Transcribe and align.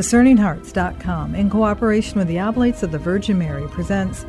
DiscerningHearts.com, 0.00 1.34
in 1.34 1.50
cooperation 1.50 2.16
with 2.16 2.26
the 2.26 2.40
Oblates 2.40 2.82
of 2.82 2.90
the 2.90 2.98
Virgin 2.98 3.36
Mary, 3.36 3.68
presents 3.68 4.24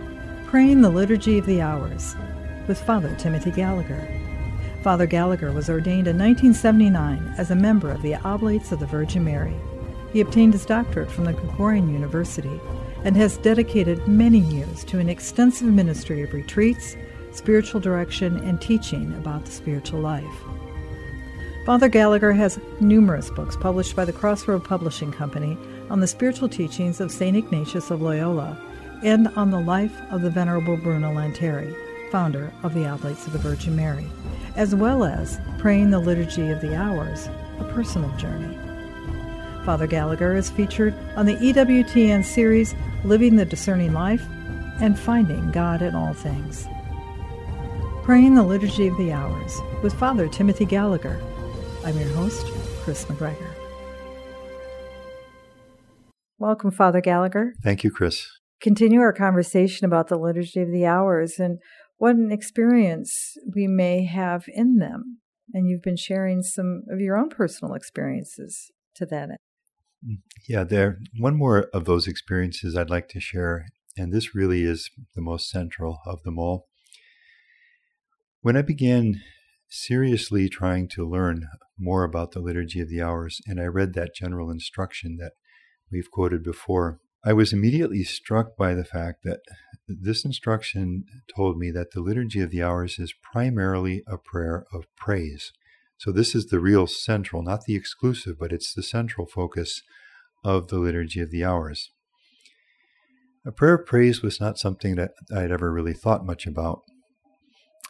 Praying 0.47 0.82
the 0.82 0.90
Liturgy 0.90 1.38
of 1.38 1.46
the 1.46 1.62
Hours 1.62 2.13
with 2.67 2.81
Father 2.81 3.15
Timothy 3.15 3.51
Gallagher. 3.51 4.05
Father 4.84 5.05
Gallagher 5.05 5.54
was 5.54 5.70
ordained 5.70 6.10
in 6.10 6.18
1979 6.18 7.36
as 7.38 7.52
a 7.52 7.55
member 7.55 7.89
of 7.89 8.02
the 8.02 8.15
Oblates 8.15 8.73
of 8.73 8.81
the 8.81 8.86
Virgin 8.86 9.23
Mary. 9.23 9.55
He 10.12 10.20
obtained 10.20 10.52
his 10.52 10.65
doctorate 10.65 11.10
from 11.10 11.24
the 11.24 11.31
Gregorian 11.31 11.88
University 11.88 12.60
and 13.06 13.15
has 13.15 13.38
dedicated 13.38 14.06
many 14.10 14.40
years 14.40 14.83
to 14.83 14.99
an 14.99 15.08
extensive 15.08 15.69
ministry 15.69 16.22
of 16.22 16.34
retreats, 16.34 16.98
spiritual 17.31 17.80
direction, 17.80 18.44
and 18.44 18.59
teaching 18.59 19.13
about 19.13 19.45
the 19.45 19.52
spiritual 19.52 20.02
life. 20.02 20.44
Father 21.66 21.89
Gallagher 21.89 22.31
has 22.31 22.59
numerous 22.80 23.30
books 23.30 23.55
published 23.55 23.95
by 23.95 24.03
the 24.03 24.11
Crossroad 24.11 24.63
Publishing 24.63 25.11
Company 25.11 25.55
on 25.91 25.99
the 25.99 26.07
spiritual 26.07 26.49
teachings 26.49 26.99
of 26.99 27.11
St. 27.11 27.38
Ignatius 27.38 27.91
of 27.91 28.02
Loyola 28.02 28.57
and 29.03 29.27
on 29.35 29.52
the 29.52 29.59
life 29.59 29.95
of 30.09 30.23
the 30.23 30.31
Venerable 30.31 30.75
Bruno 30.75 31.13
Lanteri, 31.13 31.75
founder 32.11 32.52
of 32.63 32.73
the 32.73 32.88
Oblates 32.88 33.27
of 33.27 33.33
the 33.33 33.39
Virgin 33.39 33.75
Mary, 33.75 34.07
as 34.55 34.73
well 34.73 35.03
as 35.03 35.39
Praying 35.59 35.91
the 35.91 35.99
Liturgy 35.99 36.49
of 36.49 36.61
the 36.61 36.75
Hours, 36.75 37.29
a 37.59 37.71
personal 37.75 38.09
journey. 38.17 38.57
Father 39.63 39.85
Gallagher 39.85 40.35
is 40.35 40.49
featured 40.49 40.95
on 41.16 41.27
the 41.27 41.35
EWTN 41.35 42.25
series 42.25 42.73
Living 43.03 43.35
the 43.35 43.45
Discerning 43.45 43.93
Life 43.93 44.25
and 44.80 44.97
Finding 44.97 45.52
God 45.52 45.83
in 45.83 45.93
All 45.93 46.13
Things. 46.13 46.66
Praying 48.02 48.33
the 48.33 48.41
Liturgy 48.41 48.88
of 48.88 48.97
the 48.97 49.11
Hours 49.11 49.59
with 49.83 49.93
Father 49.93 50.27
Timothy 50.27 50.66
Gallagher 50.66 51.21
I'm 51.84 51.98
your 51.98 52.09
host, 52.09 52.45
Chris 52.84 53.05
McGregor. 53.05 53.55
Welcome, 56.38 56.70
Father 56.70 57.02
Gallagher. 57.02 57.55
Thank 57.63 57.84
you, 57.84 57.89
Chris. 57.89 58.27
Continue 58.62 59.00
our 59.00 59.11
conversation 59.11 59.86
about 59.86 60.08
the 60.08 60.17
Liturgy 60.17 60.61
of 60.61 60.72
the 60.72 60.86
Hours 60.86 61.39
and 61.39 61.58
what 61.97 62.16
an 62.16 62.31
experience 62.31 63.36
we 63.55 63.66
may 63.66 64.05
have 64.05 64.45
in 64.47 64.78
them. 64.78 65.22
And 65.55 65.67
you've 65.67 65.81
been 65.81 65.97
sharing 65.97 66.44
some 66.44 66.83
of 66.92 67.00
your 67.00 67.17
own 67.17 67.30
personal 67.30 67.73
experiences 67.73 68.70
to 68.95 69.08
that 69.08 69.30
end. 69.30 69.38
Mm, 70.08 70.17
yeah, 70.48 70.64
there. 70.64 71.00
One 71.17 71.36
more 71.36 71.70
of 71.73 71.86
those 71.86 72.08
experiences 72.08 72.77
I'd 72.77 72.92
like 72.92 73.09
to 73.09 73.20
share, 73.20 73.66
and 73.98 74.14
this 74.14 74.36
really 74.36 74.64
is 74.66 74.92
the 75.16 75.22
most 75.22 75.50
central 75.50 75.98
of 76.05 76.22
them 76.22 76.38
all. 76.38 76.67
When 78.42 78.55
I 78.55 78.61
began 78.61 79.22
seriously 79.72 80.50
trying 80.50 80.88
to 80.89 81.09
learn 81.09 81.47
more 81.80 82.03
about 82.03 82.31
the 82.31 82.41
Liturgy 82.41 82.81
of 82.81 82.89
the 82.89 83.02
Hours, 83.02 83.39
and 83.47 83.59
I 83.59 83.66
read 83.66 83.94
that 83.94 84.14
general 84.14 84.52
instruction 84.52 85.17
that 85.17 85.31
we've 85.91 86.11
quoted 86.11 86.44
before. 86.44 87.00
I 87.23 87.33
was 87.33 87.53
immediately 87.53 88.03
struck 88.03 88.58
by 88.58 88.73
the 88.73 88.83
fact 88.83 89.23
that 89.23 89.39
this 89.88 90.25
instruction 90.25 91.05
told 91.33 91.58
me 91.58 91.72
that 91.72 91.92
the 91.92 92.02
Liturgy 92.02 92.42
of 92.42 92.52
the 92.52 92.61
Hours 92.61 92.99
is 92.99 93.14
primarily 93.23 94.03
a 94.08 94.17
prayer 94.17 94.66
of 94.73 94.86
praise. 94.97 95.53
So, 95.97 96.11
this 96.11 96.36
is 96.36 96.47
the 96.47 96.59
real 96.59 96.88
central, 96.88 97.44
not 97.44 97.66
the 97.66 97.75
exclusive, 97.75 98.38
but 98.39 98.52
it's 98.52 98.73
the 98.73 98.83
central 98.83 99.27
focus 99.27 99.83
of 100.44 100.67
the 100.67 100.80
Liturgy 100.80 101.22
of 101.22 101.31
the 101.31 101.45
Hours. 101.45 101.92
A 103.45 103.52
prayer 103.52 103.75
of 103.75 103.86
praise 103.86 104.22
was 104.22 104.42
not 104.42 104.58
something 104.58 104.95
that 104.95 105.11
I'd 105.33 105.52
ever 105.52 105.72
really 105.72 105.94
thought 105.94 106.25
much 106.25 106.45
about. 106.45 106.81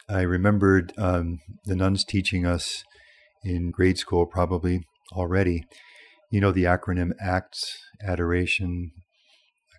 I 0.08 0.22
remembered 0.22 0.92
um, 0.98 1.40
the 1.64 1.76
nuns 1.76 2.04
teaching 2.04 2.46
us 2.46 2.84
in 3.44 3.70
grade 3.70 3.98
school, 3.98 4.26
probably 4.26 4.86
already. 5.12 5.64
You 6.30 6.40
know 6.40 6.52
the 6.52 6.64
acronym 6.64 7.12
ACTS, 7.20 7.78
adoration, 8.02 8.92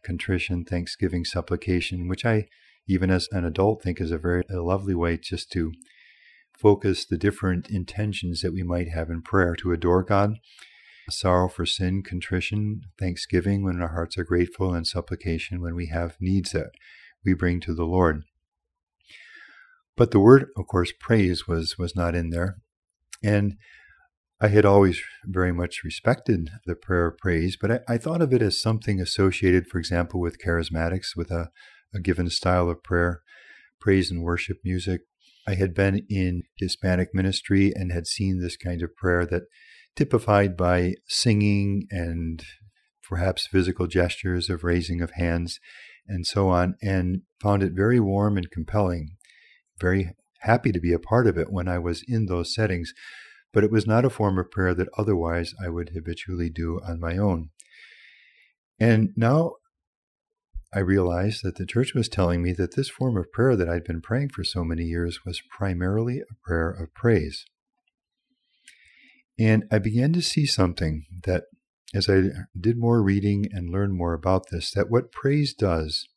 contrition, 0.04 0.66
thanksgiving, 0.66 1.26
supplication, 1.26 2.08
which 2.08 2.26
I, 2.26 2.48
even 2.88 3.10
as 3.10 3.28
an 3.32 3.46
adult, 3.46 3.82
think 3.82 4.00
is 4.00 4.12
a 4.12 4.18
very 4.18 4.44
a 4.50 4.62
lovely 4.62 4.94
way 4.94 5.18
just 5.18 5.52
to 5.54 5.72
focus 6.58 7.06
the 7.06 7.18
different 7.18 7.70
intentions 7.70 8.42
that 8.42 8.54
we 8.54 8.64
might 8.64 8.90
have 8.90 9.10
in 9.10 9.22
prayer 9.22 9.56
to 9.56 9.72
adore 9.72 10.04
God. 10.04 10.36
Sorrow 11.10 11.50
for 11.50 11.66
sin, 11.66 12.02
contrition, 12.02 12.82
thanksgiving 12.98 13.64
when 13.64 13.82
our 13.82 13.90
hearts 13.90 14.18
are 14.18 14.24
grateful, 14.24 14.74
and 14.74 14.88
supplication 14.88 15.62
when 15.62 15.76
we 15.76 15.88
have 15.88 16.16
needs 16.22 16.52
that 16.52 16.72
we 17.26 17.34
bring 17.34 17.60
to 17.62 17.74
the 17.74 17.86
Lord. 17.86 18.24
But 19.96 20.12
the 20.12 20.20
word, 20.20 20.48
of 20.58 20.68
course, 20.68 20.92
praise 21.00 21.48
was 21.48 21.78
was 21.78 21.96
not 21.96 22.16
in 22.16 22.30
there. 22.30 22.58
And 23.24 23.56
I 24.42 24.48
had 24.50 24.66
always 24.66 25.02
very 25.26 25.54
much 25.54 25.84
respected 25.86 26.50
the 26.66 26.76
prayer 26.76 27.08
of 27.08 27.18
praise, 27.18 27.56
but 27.56 27.72
I, 27.72 27.80
I 27.88 27.98
thought 27.98 28.22
of 28.22 28.34
it 28.34 28.42
as 28.42 28.62
something 28.62 29.00
associated, 29.00 29.68
for 29.68 29.78
example, 29.78 30.20
with 30.20 30.42
charismatics, 30.44 31.16
with 31.16 31.32
a, 31.32 31.50
a 31.94 32.00
given 32.00 32.30
style 32.30 32.70
of 32.70 32.84
prayer, 32.84 33.22
praise 33.80 34.12
and 34.12 34.22
worship 34.22 34.58
music. 34.64 35.02
I 35.48 35.56
had 35.56 35.74
been 35.74 36.06
in 36.10 36.44
Hispanic 36.58 37.10
ministry 37.14 37.72
and 37.74 37.92
had 37.92 38.08
seen 38.08 38.40
this 38.40 38.58
kind 38.58 38.82
of 38.82 38.96
prayer 38.96 39.26
that 39.28 39.44
typified 39.96 40.58
by 40.58 40.96
singing 41.08 41.88
and 41.90 42.44
perhaps 43.08 43.48
physical 43.48 43.88
gestures 43.88 44.50
of 44.50 44.64
raising 44.64 45.02
of 45.02 45.12
hands 45.12 45.60
and 46.08 46.26
so 46.26 46.50
on, 46.50 46.76
and 46.82 47.22
found 47.42 47.64
it 47.64 47.74
very 47.74 48.00
warm 48.00 48.36
and 48.36 48.52
compelling, 48.52 49.16
very 49.80 50.16
happy 50.42 50.72
to 50.72 50.80
be 50.80 50.94
a 50.94 51.00
part 51.00 51.28
of 51.28 51.38
it 51.38 51.52
when 51.52 51.68
I 51.68 51.80
was 51.80 52.04
in 52.08 52.26
those 52.26 52.54
settings, 52.54 52.94
but 53.54 53.64
it 53.64 53.72
was 53.72 53.88
not 53.88 54.06
a 54.06 54.10
form 54.10 54.38
of 54.38 54.52
prayer 54.52 54.74
that 54.74 54.90
otherwise 54.98 55.54
I 55.64 55.70
would 55.70 55.92
habitually 55.94 56.50
do 56.50 56.80
on 56.88 57.00
my 57.00 57.18
own. 57.18 57.50
And 58.80 59.10
now 59.16 59.54
I 60.74 60.80
realized 60.80 61.44
that 61.44 61.56
the 61.56 61.66
church 61.66 61.94
was 61.94 62.10
telling 62.10 62.42
me 62.42 62.52
that 62.54 62.76
this 62.76 62.90
form 62.90 63.16
of 63.16 63.32
prayer 63.32 63.56
that 63.56 63.70
I'd 63.70 63.84
been 63.84 64.02
praying 64.02 64.30
for 64.30 64.44
so 64.44 64.64
many 64.64 64.84
years 64.84 65.20
was 65.26 65.42
primarily 65.56 66.20
a 66.20 66.36
prayer 66.44 66.70
of 66.70 66.94
praise. 66.94 67.46
And 69.38 69.66
I 69.72 69.80
began 69.80 70.14
to 70.14 70.22
see 70.22 70.46
something 70.46 71.06
that, 71.26 71.44
as 71.94 72.10
I 72.10 72.24
did 72.60 72.78
more 72.78 73.04
reading 73.04 73.48
and 73.52 73.70
learned 73.70 73.94
more 73.94 74.14
about 74.14 74.50
this, 74.52 74.72
that 74.72 74.90
what 74.90 75.12
praise 75.12 75.54
does 75.54 76.08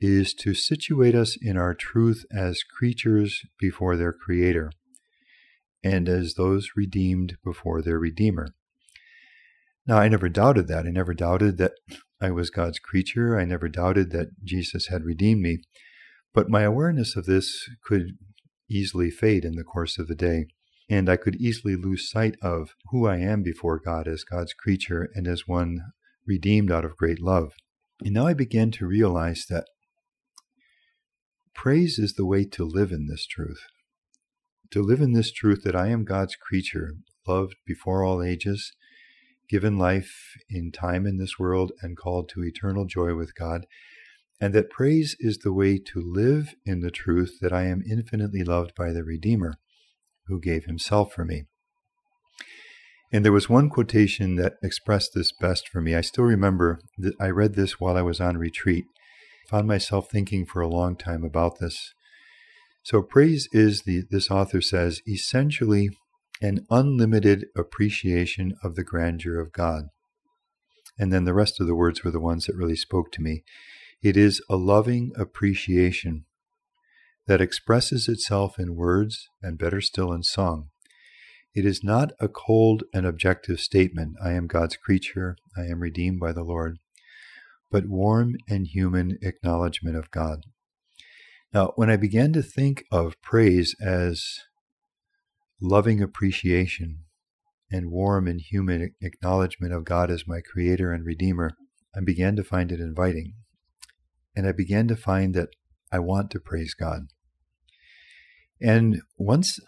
is 0.00 0.34
to 0.34 0.54
situate 0.54 1.14
us 1.14 1.36
in 1.40 1.56
our 1.56 1.74
truth 1.74 2.24
as 2.30 2.62
creatures 2.62 3.42
before 3.58 3.96
their 3.96 4.12
Creator 4.12 4.70
and 5.82 6.08
as 6.08 6.34
those 6.34 6.70
redeemed 6.76 7.36
before 7.44 7.80
their 7.80 7.98
Redeemer. 7.98 8.48
Now, 9.86 9.98
I 9.98 10.08
never 10.08 10.28
doubted 10.28 10.66
that. 10.68 10.84
I 10.84 10.90
never 10.90 11.14
doubted 11.14 11.58
that 11.58 11.72
I 12.20 12.30
was 12.30 12.50
God's 12.50 12.78
creature. 12.78 13.38
I 13.38 13.44
never 13.44 13.68
doubted 13.68 14.10
that 14.10 14.42
Jesus 14.42 14.88
had 14.88 15.04
redeemed 15.04 15.42
me. 15.42 15.58
But 16.34 16.50
my 16.50 16.62
awareness 16.62 17.14
of 17.14 17.26
this 17.26 17.68
could 17.84 18.18
easily 18.68 19.10
fade 19.10 19.44
in 19.44 19.54
the 19.54 19.64
course 19.64 19.96
of 19.96 20.08
the 20.08 20.16
day, 20.16 20.46
and 20.90 21.08
I 21.08 21.16
could 21.16 21.36
easily 21.36 21.76
lose 21.76 22.10
sight 22.10 22.34
of 22.42 22.74
who 22.90 23.06
I 23.06 23.18
am 23.18 23.42
before 23.42 23.78
God 23.78 24.08
as 24.08 24.24
God's 24.24 24.52
creature 24.52 25.08
and 25.14 25.28
as 25.28 25.46
one 25.46 25.78
redeemed 26.26 26.72
out 26.72 26.84
of 26.84 26.96
great 26.96 27.22
love. 27.22 27.52
And 28.04 28.12
now 28.12 28.26
I 28.26 28.34
began 28.34 28.72
to 28.72 28.86
realize 28.86 29.46
that 29.48 29.66
Praise 31.56 31.98
is 31.98 32.12
the 32.12 32.26
way 32.26 32.44
to 32.44 32.64
live 32.64 32.92
in 32.92 33.06
this 33.06 33.26
truth. 33.26 33.60
To 34.70 34.82
live 34.82 35.00
in 35.00 35.14
this 35.14 35.32
truth 35.32 35.62
that 35.64 35.74
I 35.74 35.88
am 35.88 36.04
God's 36.04 36.36
creature, 36.36 36.92
loved 37.26 37.56
before 37.66 38.04
all 38.04 38.22
ages, 38.22 38.72
given 39.48 39.78
life 39.78 40.36
in 40.50 40.70
time 40.70 41.06
in 41.06 41.16
this 41.16 41.38
world, 41.38 41.72
and 41.80 41.96
called 41.96 42.28
to 42.28 42.44
eternal 42.44 42.84
joy 42.84 43.14
with 43.14 43.34
God, 43.34 43.66
and 44.38 44.54
that 44.54 44.70
praise 44.70 45.16
is 45.18 45.38
the 45.38 45.52
way 45.52 45.78
to 45.78 46.00
live 46.04 46.54
in 46.66 46.80
the 46.80 46.90
truth 46.90 47.38
that 47.40 47.54
I 47.54 47.64
am 47.64 47.82
infinitely 47.90 48.44
loved 48.44 48.74
by 48.76 48.92
the 48.92 49.02
Redeemer, 49.02 49.54
who 50.26 50.38
gave 50.38 50.66
himself 50.66 51.14
for 51.14 51.24
me. 51.24 51.46
And 53.10 53.24
there 53.24 53.32
was 53.32 53.48
one 53.48 53.70
quotation 53.70 54.36
that 54.36 54.56
expressed 54.62 55.12
this 55.14 55.32
best 55.32 55.68
for 55.68 55.80
me. 55.80 55.94
I 55.94 56.02
still 56.02 56.24
remember 56.24 56.80
that 56.98 57.14
I 57.18 57.30
read 57.30 57.54
this 57.54 57.80
while 57.80 57.96
I 57.96 58.02
was 58.02 58.20
on 58.20 58.36
retreat 58.36 58.84
found 59.48 59.66
myself 59.66 60.10
thinking 60.10 60.46
for 60.46 60.60
a 60.60 60.68
long 60.68 60.96
time 60.96 61.24
about 61.24 61.58
this. 61.58 61.92
So 62.82 63.02
praise 63.02 63.48
is 63.52 63.82
the 63.82 64.04
this 64.10 64.30
author 64.30 64.60
says 64.60 65.02
essentially 65.08 65.90
an 66.40 66.66
unlimited 66.70 67.46
appreciation 67.56 68.54
of 68.62 68.74
the 68.74 68.84
grandeur 68.84 69.40
of 69.40 69.52
God. 69.52 69.86
And 70.98 71.12
then 71.12 71.24
the 71.24 71.34
rest 71.34 71.60
of 71.60 71.66
the 71.66 71.74
words 71.74 72.04
were 72.04 72.10
the 72.10 72.20
ones 72.20 72.46
that 72.46 72.56
really 72.56 72.76
spoke 72.76 73.10
to 73.12 73.22
me. 73.22 73.44
It 74.02 74.16
is 74.16 74.42
a 74.48 74.56
loving 74.56 75.12
appreciation 75.16 76.26
that 77.26 77.40
expresses 77.40 78.08
itself 78.08 78.58
in 78.58 78.76
words 78.76 79.28
and 79.42 79.58
better 79.58 79.80
still 79.80 80.12
in 80.12 80.22
song. 80.22 80.68
It 81.54 81.64
is 81.64 81.82
not 81.82 82.12
a 82.20 82.28
cold 82.28 82.84
and 82.92 83.06
objective 83.06 83.60
statement, 83.60 84.16
I 84.22 84.32
am 84.32 84.46
God's 84.46 84.76
creature, 84.76 85.36
I 85.56 85.62
am 85.62 85.80
redeemed 85.80 86.20
by 86.20 86.32
the 86.32 86.44
Lord 86.44 86.78
but 87.70 87.86
warm 87.86 88.36
and 88.48 88.66
human 88.66 89.18
acknowledgement 89.22 89.96
of 89.96 90.10
God. 90.10 90.44
Now, 91.52 91.72
when 91.76 91.90
I 91.90 91.96
began 91.96 92.32
to 92.34 92.42
think 92.42 92.84
of 92.90 93.20
praise 93.22 93.74
as 93.80 94.40
loving 95.60 96.02
appreciation, 96.02 97.04
and 97.70 97.90
warm 97.90 98.26
and 98.28 98.40
human 98.40 98.94
acknowledgement 99.00 99.72
of 99.72 99.84
God 99.84 100.10
as 100.10 100.26
my 100.26 100.40
creator 100.40 100.92
and 100.92 101.04
redeemer, 101.04 101.52
I 101.94 102.00
began 102.04 102.36
to 102.36 102.44
find 102.44 102.70
it 102.70 102.80
inviting. 102.80 103.34
And 104.34 104.46
I 104.46 104.52
began 104.52 104.86
to 104.88 104.96
find 104.96 105.34
that 105.34 105.48
I 105.90 105.98
want 105.98 106.30
to 106.32 106.40
praise 106.40 106.74
God. 106.74 107.08
And 108.60 109.00
once 109.16 109.58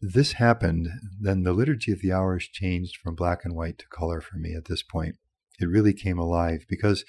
this 0.00 0.32
happened, 0.32 0.88
then 1.20 1.42
the 1.42 1.52
liturgy 1.52 1.92
of 1.92 2.00
the 2.00 2.12
hours 2.12 2.48
changed 2.48 2.96
from 3.02 3.14
black 3.14 3.44
and 3.44 3.54
white 3.54 3.78
to 3.78 3.86
color 3.88 4.20
for 4.20 4.36
me 4.36 4.54
at 4.54 4.66
this 4.66 4.82
point. 4.82 5.16
It 5.58 5.66
really 5.66 5.92
came 5.92 6.18
alive 6.18 6.64
because 6.68 7.04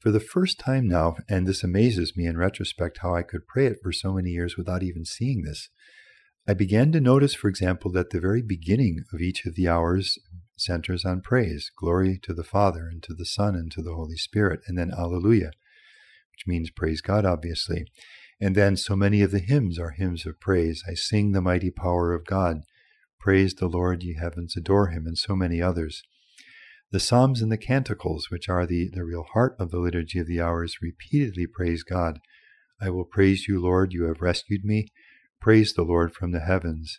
for 0.00 0.10
the 0.10 0.20
first 0.20 0.58
time 0.58 0.86
now, 0.86 1.16
and 1.28 1.46
this 1.46 1.64
amazes 1.64 2.16
me 2.16 2.26
in 2.26 2.36
retrospect 2.36 2.98
how 3.02 3.14
I 3.14 3.22
could 3.22 3.46
pray 3.46 3.66
it 3.66 3.78
for 3.82 3.92
so 3.92 4.12
many 4.12 4.30
years 4.30 4.56
without 4.56 4.82
even 4.82 5.04
seeing 5.04 5.42
this, 5.42 5.68
I 6.48 6.54
began 6.54 6.92
to 6.92 7.00
notice, 7.00 7.34
for 7.34 7.48
example, 7.48 7.90
that 7.92 8.10
the 8.10 8.20
very 8.20 8.42
beginning 8.42 9.02
of 9.12 9.20
each 9.20 9.44
of 9.46 9.56
the 9.56 9.66
hours 9.66 10.16
centers 10.56 11.04
on 11.04 11.20
praise 11.20 11.72
glory 11.76 12.20
to 12.22 12.32
the 12.32 12.44
Father, 12.44 12.86
and 12.86 13.02
to 13.02 13.14
the 13.14 13.26
Son, 13.26 13.56
and 13.56 13.70
to 13.72 13.82
the 13.82 13.94
Holy 13.94 14.16
Spirit, 14.16 14.60
and 14.68 14.78
then 14.78 14.92
Alleluia, 14.96 15.50
which 16.32 16.46
means 16.46 16.70
praise 16.70 17.00
God, 17.00 17.24
obviously. 17.24 17.86
And 18.40 18.54
then 18.54 18.76
so 18.76 18.94
many 18.94 19.22
of 19.22 19.32
the 19.32 19.40
hymns 19.40 19.78
are 19.78 19.90
hymns 19.90 20.24
of 20.24 20.38
praise. 20.38 20.84
I 20.88 20.94
sing 20.94 21.32
the 21.32 21.40
mighty 21.40 21.70
power 21.70 22.14
of 22.14 22.26
God. 22.26 22.60
Praise 23.18 23.54
the 23.54 23.66
Lord, 23.66 24.02
ye 24.02 24.14
heavens, 24.14 24.56
adore 24.56 24.88
him, 24.88 25.06
and 25.06 25.18
so 25.18 25.34
many 25.34 25.60
others. 25.60 26.02
The 26.92 27.00
Psalms 27.00 27.42
and 27.42 27.50
the 27.50 27.58
Canticles, 27.58 28.30
which 28.30 28.48
are 28.48 28.64
the, 28.64 28.88
the 28.92 29.04
real 29.04 29.24
heart 29.32 29.56
of 29.58 29.72
the 29.72 29.80
Liturgy 29.80 30.20
of 30.20 30.28
the 30.28 30.40
Hours, 30.40 30.76
repeatedly 30.80 31.44
praise 31.44 31.82
God. 31.82 32.20
I 32.80 32.90
will 32.90 33.04
praise 33.04 33.48
you, 33.48 33.60
Lord, 33.60 33.92
you 33.92 34.04
have 34.04 34.20
rescued 34.20 34.64
me. 34.64 34.86
Praise 35.40 35.72
the 35.72 35.82
Lord 35.82 36.14
from 36.14 36.30
the 36.30 36.40
heavens. 36.40 36.96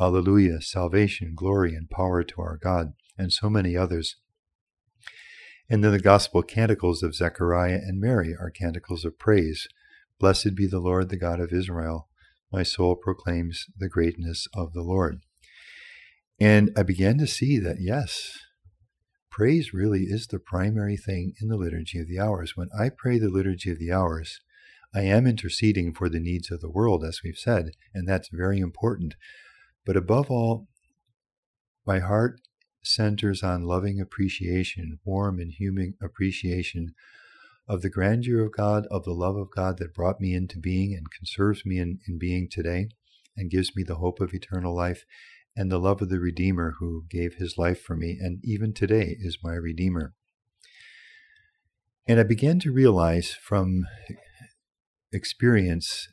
Alleluia, 0.00 0.62
salvation, 0.62 1.34
glory, 1.36 1.74
and 1.74 1.90
power 1.90 2.22
to 2.22 2.40
our 2.40 2.56
God, 2.56 2.94
and 3.18 3.30
so 3.30 3.50
many 3.50 3.76
others. 3.76 4.16
And 5.68 5.84
then 5.84 5.92
the 5.92 6.00
Gospel 6.00 6.42
canticles 6.42 7.02
of 7.02 7.14
Zechariah 7.14 7.80
and 7.82 8.00
Mary 8.00 8.34
are 8.34 8.50
canticles 8.50 9.04
of 9.04 9.18
praise. 9.18 9.68
Blessed 10.18 10.54
be 10.54 10.66
the 10.66 10.80
Lord, 10.80 11.10
the 11.10 11.18
God 11.18 11.40
of 11.40 11.52
Israel. 11.52 12.08
My 12.50 12.62
soul 12.62 12.96
proclaims 12.96 13.66
the 13.76 13.88
greatness 13.90 14.48
of 14.54 14.72
the 14.72 14.82
Lord. 14.82 15.20
And 16.40 16.72
I 16.74 16.84
began 16.84 17.18
to 17.18 17.26
see 17.26 17.58
that, 17.58 17.76
yes, 17.80 18.38
praise 19.30 19.72
really 19.72 20.02
is 20.02 20.26
the 20.26 20.38
primary 20.38 20.96
thing 20.96 21.34
in 21.40 21.48
the 21.48 21.56
Liturgy 21.56 22.00
of 22.00 22.08
the 22.08 22.18
Hours. 22.18 22.56
When 22.56 22.68
I 22.78 22.90
pray 22.90 23.18
the 23.18 23.30
Liturgy 23.30 23.70
of 23.70 23.78
the 23.78 23.92
Hours, 23.92 24.40
I 24.94 25.02
am 25.02 25.26
interceding 25.26 25.94
for 25.94 26.08
the 26.08 26.18
needs 26.18 26.50
of 26.50 26.60
the 26.60 26.70
world, 26.70 27.04
as 27.04 27.20
we've 27.22 27.38
said, 27.38 27.70
and 27.94 28.08
that's 28.08 28.28
very 28.32 28.58
important. 28.58 29.14
But 29.86 29.96
above 29.96 30.30
all, 30.30 30.66
my 31.86 32.00
heart 32.00 32.40
centers 32.82 33.42
on 33.42 33.62
loving 33.62 34.00
appreciation, 34.00 34.98
warm 35.04 35.38
and 35.38 35.52
human 35.52 35.94
appreciation 36.02 36.94
of 37.68 37.82
the 37.82 37.90
grandeur 37.90 38.44
of 38.44 38.52
God, 38.52 38.86
of 38.90 39.04
the 39.04 39.12
love 39.12 39.36
of 39.36 39.50
God 39.54 39.78
that 39.78 39.94
brought 39.94 40.20
me 40.20 40.34
into 40.34 40.58
being 40.58 40.92
and 40.92 41.10
conserves 41.10 41.64
me 41.64 41.78
in, 41.78 42.00
in 42.08 42.18
being 42.18 42.48
today 42.50 42.88
and 43.36 43.50
gives 43.50 43.76
me 43.76 43.84
the 43.84 43.96
hope 43.96 44.20
of 44.20 44.34
eternal 44.34 44.74
life, 44.74 45.04
and 45.56 45.70
the 45.70 45.78
love 45.78 46.00
of 46.00 46.08
the 46.08 46.20
Redeemer 46.20 46.74
who 46.78 47.04
gave 47.08 47.34
his 47.34 47.56
life 47.58 47.80
for 47.80 47.96
me 47.96 48.18
and 48.20 48.40
even 48.44 48.72
today 48.72 49.16
is 49.18 49.38
my 49.42 49.54
Redeemer. 49.54 50.14
And 52.06 52.18
I 52.18 52.24
began 52.24 52.58
to 52.60 52.72
realize 52.72 53.32
from 53.32 53.86
experience 55.12 56.08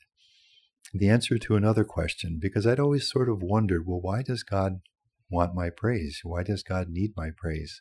the 0.94 1.10
answer 1.10 1.38
to 1.38 1.56
another 1.56 1.84
question 1.84 2.40
because 2.42 2.66
I'd 2.66 2.80
always 2.80 3.10
sort 3.10 3.30
of 3.30 3.42
wondered 3.42 3.86
well, 3.86 4.02
why 4.02 4.22
does 4.22 4.44
God 4.44 4.82
want 5.30 5.56
my 5.56 5.70
praise? 5.70 6.22
Why 6.24 6.44
does 6.44 6.64
God 6.64 6.88
need 6.90 7.12
my 7.16 7.30
praise? 7.36 7.80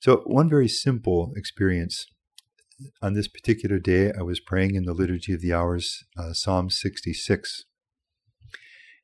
So, 0.00 0.22
one 0.26 0.48
very 0.48 0.68
simple 0.68 1.32
experience 1.36 2.06
on 3.00 3.14
this 3.14 3.28
particular 3.28 3.78
day, 3.78 4.12
I 4.12 4.22
was 4.22 4.40
praying 4.40 4.74
in 4.74 4.84
the 4.84 4.94
Liturgy 4.94 5.32
of 5.32 5.40
the 5.40 5.52
Hours, 5.52 6.04
uh, 6.18 6.32
Psalm 6.32 6.70
66, 6.70 7.64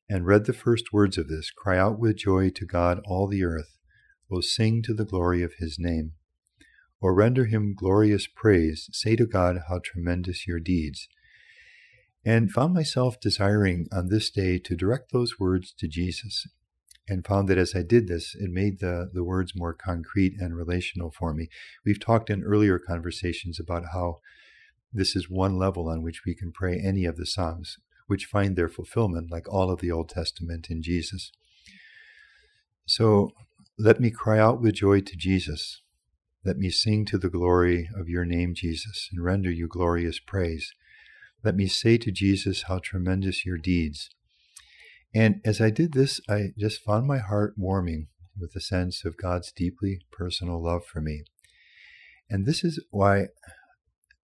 and 0.09 0.27
read 0.27 0.47
the 0.47 0.53
first 0.53 0.93
words 0.93 1.19
of 1.19 1.29
this 1.29 1.51
Cry 1.51 1.79
out 1.79 1.99
with 1.99 2.17
joy 2.17 2.51
to 2.51 2.65
God, 2.67 3.01
all 3.05 3.27
the 3.27 3.45
earth. 3.45 3.79
O 4.31 4.41
sing 4.41 4.83
to 4.83 4.95
the 4.95 5.05
glory 5.05 5.43
of 5.43 5.55
his 5.59 5.79
name. 5.79 6.13
Or 7.01 7.15
render 7.15 7.47
him 7.47 7.75
glorious 7.75 8.27
praise. 8.27 8.89
Say 8.93 9.17
to 9.17 9.27
God, 9.27 9.63
How 9.69 9.81
tremendous 9.83 10.47
your 10.47 10.61
deeds. 10.61 11.09
And 12.25 12.51
found 12.51 12.75
myself 12.75 13.21
desiring 13.21 13.87
on 13.93 14.09
this 14.09 14.31
day 14.31 14.59
to 14.59 14.77
direct 14.77 15.13
those 15.13 15.39
words 15.39 15.73
to 15.79 15.89
Jesus 15.89 16.47
and 17.09 17.27
found 17.27 17.49
that 17.49 17.59
as 17.59 17.75
I 17.75 17.83
did 17.83 18.07
this, 18.07 18.35
it 18.35 18.51
made 18.51 18.81
the, 18.81 19.09
the 19.13 19.25
words 19.25 19.53
more 19.57 19.73
concrete 19.73 20.35
and 20.39 20.57
relational 20.57 21.11
for 21.11 21.33
me. 21.33 21.49
We've 21.85 22.01
talked 22.01 22.29
in 22.29 22.45
earlier 22.45 22.79
conversations 22.79 23.59
about 23.59 23.87
how 23.93 24.19
this 24.93 25.17
is 25.17 25.31
one 25.31 25.59
level 25.59 25.89
on 25.89 26.03
which 26.03 26.23
we 26.27 26.35
can 26.35 26.53
pray 26.53 26.79
any 26.79 27.05
of 27.05 27.17
the 27.17 27.27
Psalms, 27.27 27.79
which 28.09 28.25
find 28.25 28.57
their 28.57 28.69
fulfillment, 28.69 29.31
like 29.31 29.49
all 29.49 29.71
of 29.71 29.81
the 29.81 29.93
Old 29.93 30.09
Testament, 30.09 30.69
in 30.69 30.83
Jesus. 30.83 31.31
So 32.87 33.31
let 33.79 34.01
me 34.01 34.11
cry 34.11 34.39
out 34.39 34.61
with 34.61 34.75
joy 34.75 35.03
to 35.03 35.17
Jesus. 35.17 35.83
Let 36.45 36.57
me 36.57 36.71
sing 36.71 37.05
to 37.07 37.19
the 37.19 37.29
glory 37.29 37.89
of 37.95 38.09
your 38.09 38.25
name, 38.25 38.55
Jesus, 38.55 39.09
and 39.13 39.23
render 39.23 39.51
you 39.51 39.69
glorious 39.69 40.19
praise. 40.19 40.73
Let 41.45 41.55
me 41.55 41.69
say 41.69 41.99
to 41.99 42.11
Jesus, 42.11 42.63
How 42.63 42.81
tremendous 42.83 43.47
your 43.47 43.59
deeds! 43.59 44.11
And 45.15 45.41
as 45.45 45.61
I 45.61 45.71
did 45.71 45.93
this, 45.93 46.21
I 46.29 46.53
just 46.59 46.83
found 46.83 47.07
my 47.07 47.19
heart 47.19 47.55
warming 47.57 48.09
with 48.39 48.55
a 48.57 48.61
sense 48.61 49.05
of 49.05 49.17
God's 49.17 49.53
deeply 49.53 50.01
personal 50.11 50.63
love 50.63 50.85
for 50.85 51.01
me. 51.01 51.25
And 52.31 52.47
this 52.47 52.65
is 52.65 52.83
why 52.91 53.29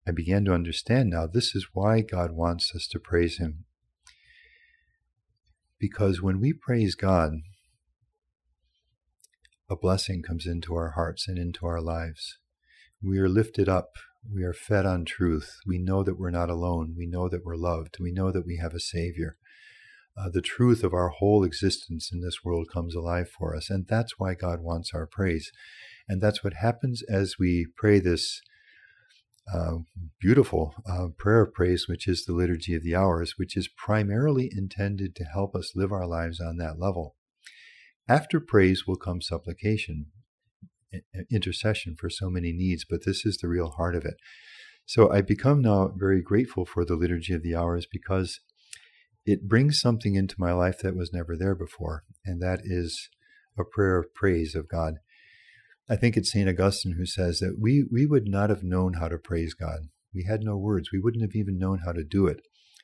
I 0.07 0.11
began 0.11 0.45
to 0.45 0.53
understand 0.53 1.09
now 1.09 1.27
this 1.27 1.55
is 1.55 1.67
why 1.73 2.01
God 2.01 2.31
wants 2.31 2.73
us 2.75 2.87
to 2.87 2.99
praise 2.99 3.37
Him. 3.37 3.65
Because 5.83 6.21
when 6.21 6.39
we 6.39 6.53
praise 6.53 6.95
God, 6.95 7.33
a 9.69 9.75
blessing 9.75 10.23
comes 10.23 10.45
into 10.45 10.73
our 10.75 10.91
hearts 10.91 11.27
and 11.27 11.37
into 11.37 11.65
our 11.65 11.81
lives. 11.81 12.37
We 13.01 13.19
are 13.19 13.27
lifted 13.27 13.67
up. 13.67 13.89
We 14.33 14.43
are 14.43 14.53
fed 14.53 14.85
on 14.85 15.03
truth. 15.03 15.57
We 15.67 15.77
know 15.77 16.01
that 16.03 16.17
we're 16.17 16.29
not 16.29 16.49
alone. 16.49 16.95
We 16.97 17.05
know 17.05 17.27
that 17.27 17.43
we're 17.43 17.57
loved. 17.57 17.97
We 17.99 18.13
know 18.13 18.31
that 18.31 18.45
we 18.45 18.59
have 18.61 18.73
a 18.73 18.79
Savior 18.79 19.35
uh, 20.17 20.29
the 20.29 20.41
truth 20.41 20.83
of 20.83 20.93
our 20.93 21.09
whole 21.09 21.43
existence 21.43 22.11
in 22.11 22.21
this 22.21 22.43
world 22.43 22.67
comes 22.71 22.95
alive 22.95 23.29
for 23.29 23.55
us. 23.55 23.69
And 23.69 23.87
that's 23.87 24.19
why 24.19 24.35
God 24.35 24.59
wants 24.61 24.91
our 24.93 25.07
praise. 25.07 25.51
And 26.07 26.21
that's 26.21 26.43
what 26.43 26.55
happens 26.55 27.01
as 27.09 27.35
we 27.39 27.65
pray 27.75 27.99
this 27.99 28.41
uh, 29.51 29.77
beautiful 30.19 30.75
uh, 30.89 31.07
prayer 31.17 31.41
of 31.41 31.53
praise, 31.53 31.87
which 31.87 32.07
is 32.07 32.25
the 32.25 32.33
Liturgy 32.33 32.75
of 32.75 32.83
the 32.83 32.95
Hours, 32.95 33.33
which 33.37 33.57
is 33.57 33.67
primarily 33.67 34.49
intended 34.55 35.15
to 35.15 35.23
help 35.23 35.55
us 35.55 35.73
live 35.75 35.91
our 35.91 36.07
lives 36.07 36.39
on 36.39 36.57
that 36.57 36.79
level. 36.79 37.15
After 38.07 38.39
praise 38.39 38.85
will 38.85 38.95
come 38.95 39.21
supplication, 39.21 40.07
intercession 41.31 41.95
for 41.97 42.09
so 42.09 42.29
many 42.29 42.51
needs, 42.51 42.85
but 42.89 43.05
this 43.05 43.25
is 43.25 43.37
the 43.37 43.47
real 43.47 43.71
heart 43.71 43.95
of 43.95 44.05
it. 44.05 44.15
So 44.85 45.11
I 45.11 45.21
become 45.21 45.61
now 45.61 45.93
very 45.95 46.21
grateful 46.21 46.65
for 46.65 46.85
the 46.85 46.95
Liturgy 46.95 47.33
of 47.33 47.43
the 47.43 47.55
Hours 47.55 47.87
because 47.89 48.41
it 49.25 49.47
brings 49.47 49.79
something 49.79 50.15
into 50.15 50.35
my 50.37 50.51
life 50.51 50.79
that 50.79 50.95
was 50.95 51.13
never 51.13 51.37
there 51.37 51.55
before, 51.55 52.03
and 52.25 52.41
that 52.41 52.59
is 52.63 53.09
a 53.57 53.63
prayer 53.63 53.97
of 53.97 54.13
praise 54.13 54.55
of 54.55 54.67
God. 54.67 54.95
I 55.89 55.95
think 55.95 56.15
it's 56.15 56.31
St. 56.31 56.47
Augustine 56.47 56.95
who 56.97 57.05
says 57.05 57.39
that 57.39 57.57
we, 57.59 57.85
we 57.91 58.05
would 58.05 58.27
not 58.27 58.49
have 58.49 58.63
known 58.63 58.93
how 58.93 59.09
to 59.09 59.17
praise 59.17 59.53
God. 59.53 59.89
We 60.13 60.23
had 60.23 60.41
no 60.41 60.57
words. 60.57 60.89
We 60.91 60.99
wouldn't 60.99 61.23
have 61.23 61.35
even 61.35 61.57
known 61.57 61.79
how 61.85 61.91
to 61.91 62.03
do 62.03 62.27
it. 62.27 62.41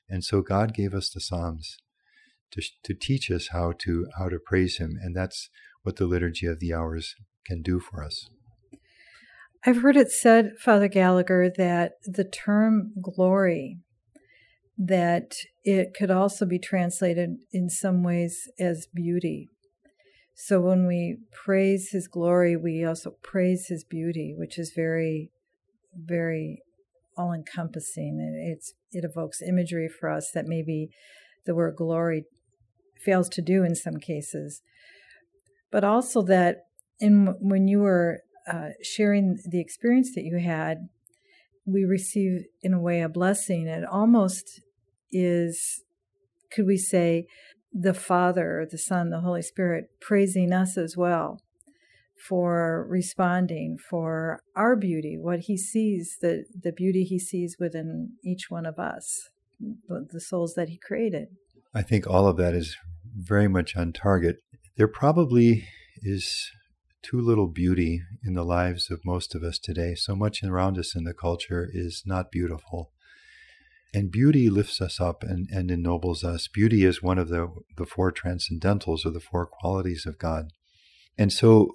And 0.09 0.23
so 0.23 0.41
God 0.41 0.73
gave 0.73 0.93
us 0.93 1.09
the 1.09 1.21
Psalms 1.21 1.77
to, 2.51 2.61
to 2.83 2.93
teach 2.93 3.29
us 3.31 3.49
how 3.51 3.73
to, 3.79 4.07
how 4.17 4.27
to 4.29 4.39
praise 4.39 4.77
Him. 4.77 4.97
And 5.01 5.15
that's 5.15 5.49
what 5.83 5.95
the 5.95 6.05
Liturgy 6.05 6.47
of 6.47 6.59
the 6.59 6.73
Hours 6.73 7.15
can 7.45 7.61
do 7.61 7.79
for 7.79 8.03
us. 8.03 8.27
I've 9.65 9.81
heard 9.81 9.97
it 9.97 10.11
said, 10.11 10.53
Father 10.59 10.87
Gallagher, 10.87 11.51
that 11.57 11.93
the 12.05 12.23
term 12.23 12.93
glory 13.01 13.79
that 14.77 15.35
it 15.65 15.93
could 15.93 16.09
also 16.09 16.45
be 16.45 16.57
translated 16.57 17.35
in 17.51 17.69
some 17.69 18.01
ways 18.01 18.49
as 18.57 18.87
beauty. 18.93 19.49
So 20.41 20.61
when 20.61 20.87
we 20.87 21.17
praise 21.33 21.89
his 21.91 22.07
glory, 22.07 22.55
we 22.55 22.85
also 22.85 23.11
praise 23.21 23.67
his 23.67 23.83
beauty, 23.83 24.33
which 24.37 24.57
is 24.57 24.71
very, 24.73 25.31
very 25.93 26.61
all 27.17 27.33
encompassing. 27.33 28.19
And 28.21 28.49
it's 28.49 28.73
it 28.93 29.03
evokes 29.03 29.41
imagery 29.41 29.89
for 29.89 30.09
us 30.09 30.31
that 30.33 30.45
maybe 30.45 30.91
the 31.45 31.53
word 31.53 31.75
glory 31.75 32.23
fails 33.03 33.27
to 33.29 33.41
do 33.41 33.65
in 33.65 33.75
some 33.75 33.97
cases. 33.97 34.61
But 35.71 35.83
also 35.83 36.21
that 36.21 36.59
in 37.01 37.35
when 37.41 37.67
you 37.67 37.79
were 37.79 38.21
uh, 38.49 38.69
sharing 38.81 39.39
the 39.45 39.59
experience 39.59 40.15
that 40.15 40.23
you 40.23 40.37
had, 40.37 40.87
we 41.65 41.83
receive 41.83 42.45
in 42.61 42.73
a 42.73 42.79
way 42.79 43.01
a 43.01 43.09
blessing. 43.09 43.67
It 43.67 43.83
almost 43.83 44.61
is, 45.11 45.83
could 46.49 46.65
we 46.65 46.77
say, 46.77 47.27
the 47.73 47.93
Father, 47.93 48.67
the 48.69 48.77
Son, 48.77 49.09
the 49.09 49.21
Holy 49.21 49.41
Spirit 49.41 49.91
praising 50.01 50.51
us 50.51 50.77
as 50.77 50.97
well 50.97 51.41
for 52.27 52.85
responding 52.89 53.77
for 53.77 54.41
our 54.55 54.75
beauty, 54.75 55.17
what 55.17 55.41
he 55.41 55.55
sees, 55.57 56.17
the, 56.21 56.45
the 56.61 56.71
beauty 56.71 57.03
he 57.03 57.17
sees 57.17 57.57
within 57.59 58.11
each 58.23 58.49
one 58.49 58.65
of 58.65 58.77
us, 58.77 59.29
the 59.87 60.19
souls 60.19 60.53
that 60.55 60.69
he 60.69 60.77
created. 60.77 61.27
I 61.73 61.81
think 61.81 62.07
all 62.07 62.27
of 62.27 62.37
that 62.37 62.53
is 62.53 62.75
very 63.15 63.47
much 63.47 63.75
on 63.75 63.93
target. 63.93 64.37
There 64.75 64.87
probably 64.87 65.67
is 66.01 66.51
too 67.01 67.21
little 67.21 67.47
beauty 67.47 68.01
in 68.23 68.33
the 68.33 68.43
lives 68.43 68.91
of 68.91 69.05
most 69.05 69.33
of 69.33 69.43
us 69.43 69.57
today. 69.57 69.95
So 69.95 70.15
much 70.15 70.43
around 70.43 70.77
us 70.77 70.95
in 70.95 71.05
the 71.05 71.13
culture 71.13 71.69
is 71.71 72.03
not 72.05 72.31
beautiful. 72.31 72.91
And 73.93 74.11
beauty 74.11 74.49
lifts 74.49 74.81
us 74.81 74.99
up 74.99 75.23
and, 75.23 75.47
and 75.51 75.71
ennobles 75.71 76.23
us. 76.23 76.47
Beauty 76.47 76.85
is 76.85 77.01
one 77.01 77.17
of 77.17 77.29
the, 77.29 77.47
the 77.75 77.85
four 77.85 78.11
transcendentals 78.11 79.05
or 79.05 79.09
the 79.09 79.19
four 79.19 79.47
qualities 79.47 80.05
of 80.05 80.19
God. 80.19 80.51
And 81.17 81.33
so, 81.33 81.71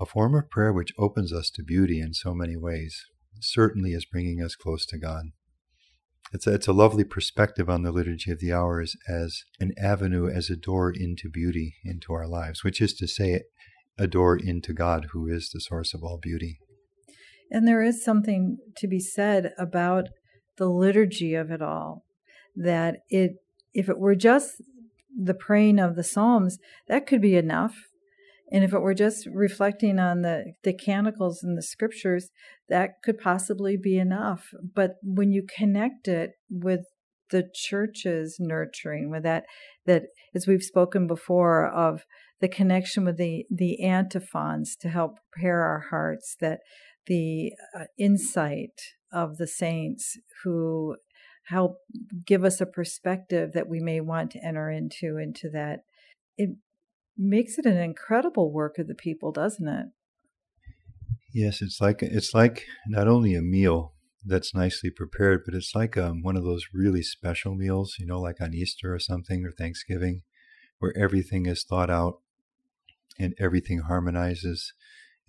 a 0.00 0.06
form 0.06 0.34
of 0.34 0.50
prayer 0.50 0.72
which 0.72 0.92
opens 0.98 1.32
us 1.32 1.48
to 1.50 1.62
beauty 1.62 2.00
in 2.00 2.12
so 2.12 2.34
many 2.34 2.56
ways 2.56 3.04
certainly 3.40 3.92
is 3.92 4.04
bringing 4.04 4.42
us 4.42 4.56
close 4.56 4.84
to 4.86 4.98
God. 4.98 5.26
It's 6.32 6.46
a, 6.46 6.54
it's 6.54 6.66
a 6.66 6.72
lovely 6.72 7.04
perspective 7.04 7.68
on 7.68 7.82
the 7.82 7.92
Liturgy 7.92 8.30
of 8.32 8.40
the 8.40 8.52
Hours 8.52 8.96
as 9.08 9.44
an 9.60 9.72
avenue, 9.80 10.28
as 10.28 10.50
a 10.50 10.56
door 10.56 10.92
into 10.94 11.28
beauty 11.28 11.74
into 11.84 12.12
our 12.12 12.26
lives, 12.26 12.64
which 12.64 12.80
is 12.80 12.94
to 12.94 13.06
say, 13.06 13.42
a 13.98 14.06
door 14.06 14.36
into 14.36 14.72
God, 14.72 15.08
who 15.12 15.28
is 15.28 15.50
the 15.50 15.60
source 15.60 15.92
of 15.92 16.02
all 16.02 16.18
beauty. 16.20 16.58
And 17.50 17.68
there 17.68 17.82
is 17.82 18.02
something 18.02 18.58
to 18.78 18.88
be 18.88 18.98
said 18.98 19.52
about 19.58 20.08
the 20.56 20.68
liturgy 20.68 21.34
of 21.34 21.50
it 21.50 21.62
all. 21.62 22.04
That 22.54 22.98
it, 23.08 23.36
if 23.72 23.88
it 23.88 23.98
were 23.98 24.14
just 24.14 24.62
the 25.16 25.34
praying 25.34 25.78
of 25.78 25.96
the 25.96 26.04
Psalms, 26.04 26.58
that 26.88 27.06
could 27.06 27.20
be 27.20 27.36
enough. 27.36 27.88
And 28.50 28.62
if 28.62 28.74
it 28.74 28.80
were 28.80 28.94
just 28.94 29.26
reflecting 29.32 29.98
on 29.98 30.20
the, 30.20 30.52
the 30.62 30.74
canticles 30.74 31.42
and 31.42 31.56
the 31.56 31.62
scriptures, 31.62 32.30
that 32.68 33.02
could 33.02 33.18
possibly 33.18 33.78
be 33.78 33.98
enough. 33.98 34.50
But 34.74 34.96
when 35.02 35.32
you 35.32 35.42
connect 35.42 36.06
it 36.06 36.32
with 36.50 36.80
the 37.30 37.48
church's 37.54 38.36
nurturing, 38.38 39.10
with 39.10 39.22
that, 39.22 39.44
that 39.86 40.04
as 40.34 40.46
we've 40.46 40.62
spoken 40.62 41.06
before, 41.06 41.66
of 41.66 42.04
the 42.40 42.48
connection 42.48 43.06
with 43.06 43.16
the, 43.16 43.46
the 43.50 43.82
antiphons 43.82 44.76
to 44.80 44.90
help 44.90 45.18
prepare 45.32 45.62
our 45.62 45.86
hearts, 45.88 46.36
that 46.40 46.60
the 47.06 47.52
uh, 47.74 47.84
insight 47.98 48.80
of 49.12 49.36
the 49.36 49.46
saints 49.46 50.18
who 50.42 50.96
help 51.44 51.78
give 52.24 52.44
us 52.44 52.60
a 52.60 52.66
perspective 52.66 53.52
that 53.52 53.68
we 53.68 53.80
may 53.80 54.00
want 54.00 54.30
to 54.30 54.44
enter 54.44 54.70
into 54.70 55.18
into 55.18 55.50
that. 55.50 55.84
It 56.36 56.50
makes 57.16 57.58
it 57.58 57.66
an 57.66 57.76
incredible 57.76 58.52
work 58.52 58.78
of 58.78 58.88
the 58.88 58.94
people 58.94 59.32
doesn't 59.32 59.68
it? 59.68 59.86
Yes 61.32 61.62
it's 61.62 61.80
like 61.80 62.02
it's 62.02 62.34
like 62.34 62.66
not 62.86 63.08
only 63.08 63.34
a 63.34 63.42
meal 63.42 63.94
that's 64.24 64.54
nicely 64.54 64.90
prepared 64.90 65.42
but 65.44 65.54
it's 65.54 65.74
like 65.74 65.96
um, 65.96 66.22
one 66.22 66.36
of 66.36 66.44
those 66.44 66.68
really 66.72 67.02
special 67.02 67.54
meals 67.54 67.96
you 67.98 68.06
know 68.06 68.20
like 68.20 68.40
on 68.40 68.54
easter 68.54 68.94
or 68.94 68.98
something 68.98 69.44
or 69.44 69.50
thanksgiving 69.50 70.22
where 70.78 70.96
everything 70.96 71.46
is 71.46 71.64
thought 71.64 71.90
out 71.90 72.20
and 73.18 73.34
everything 73.38 73.80
harmonizes 73.80 74.72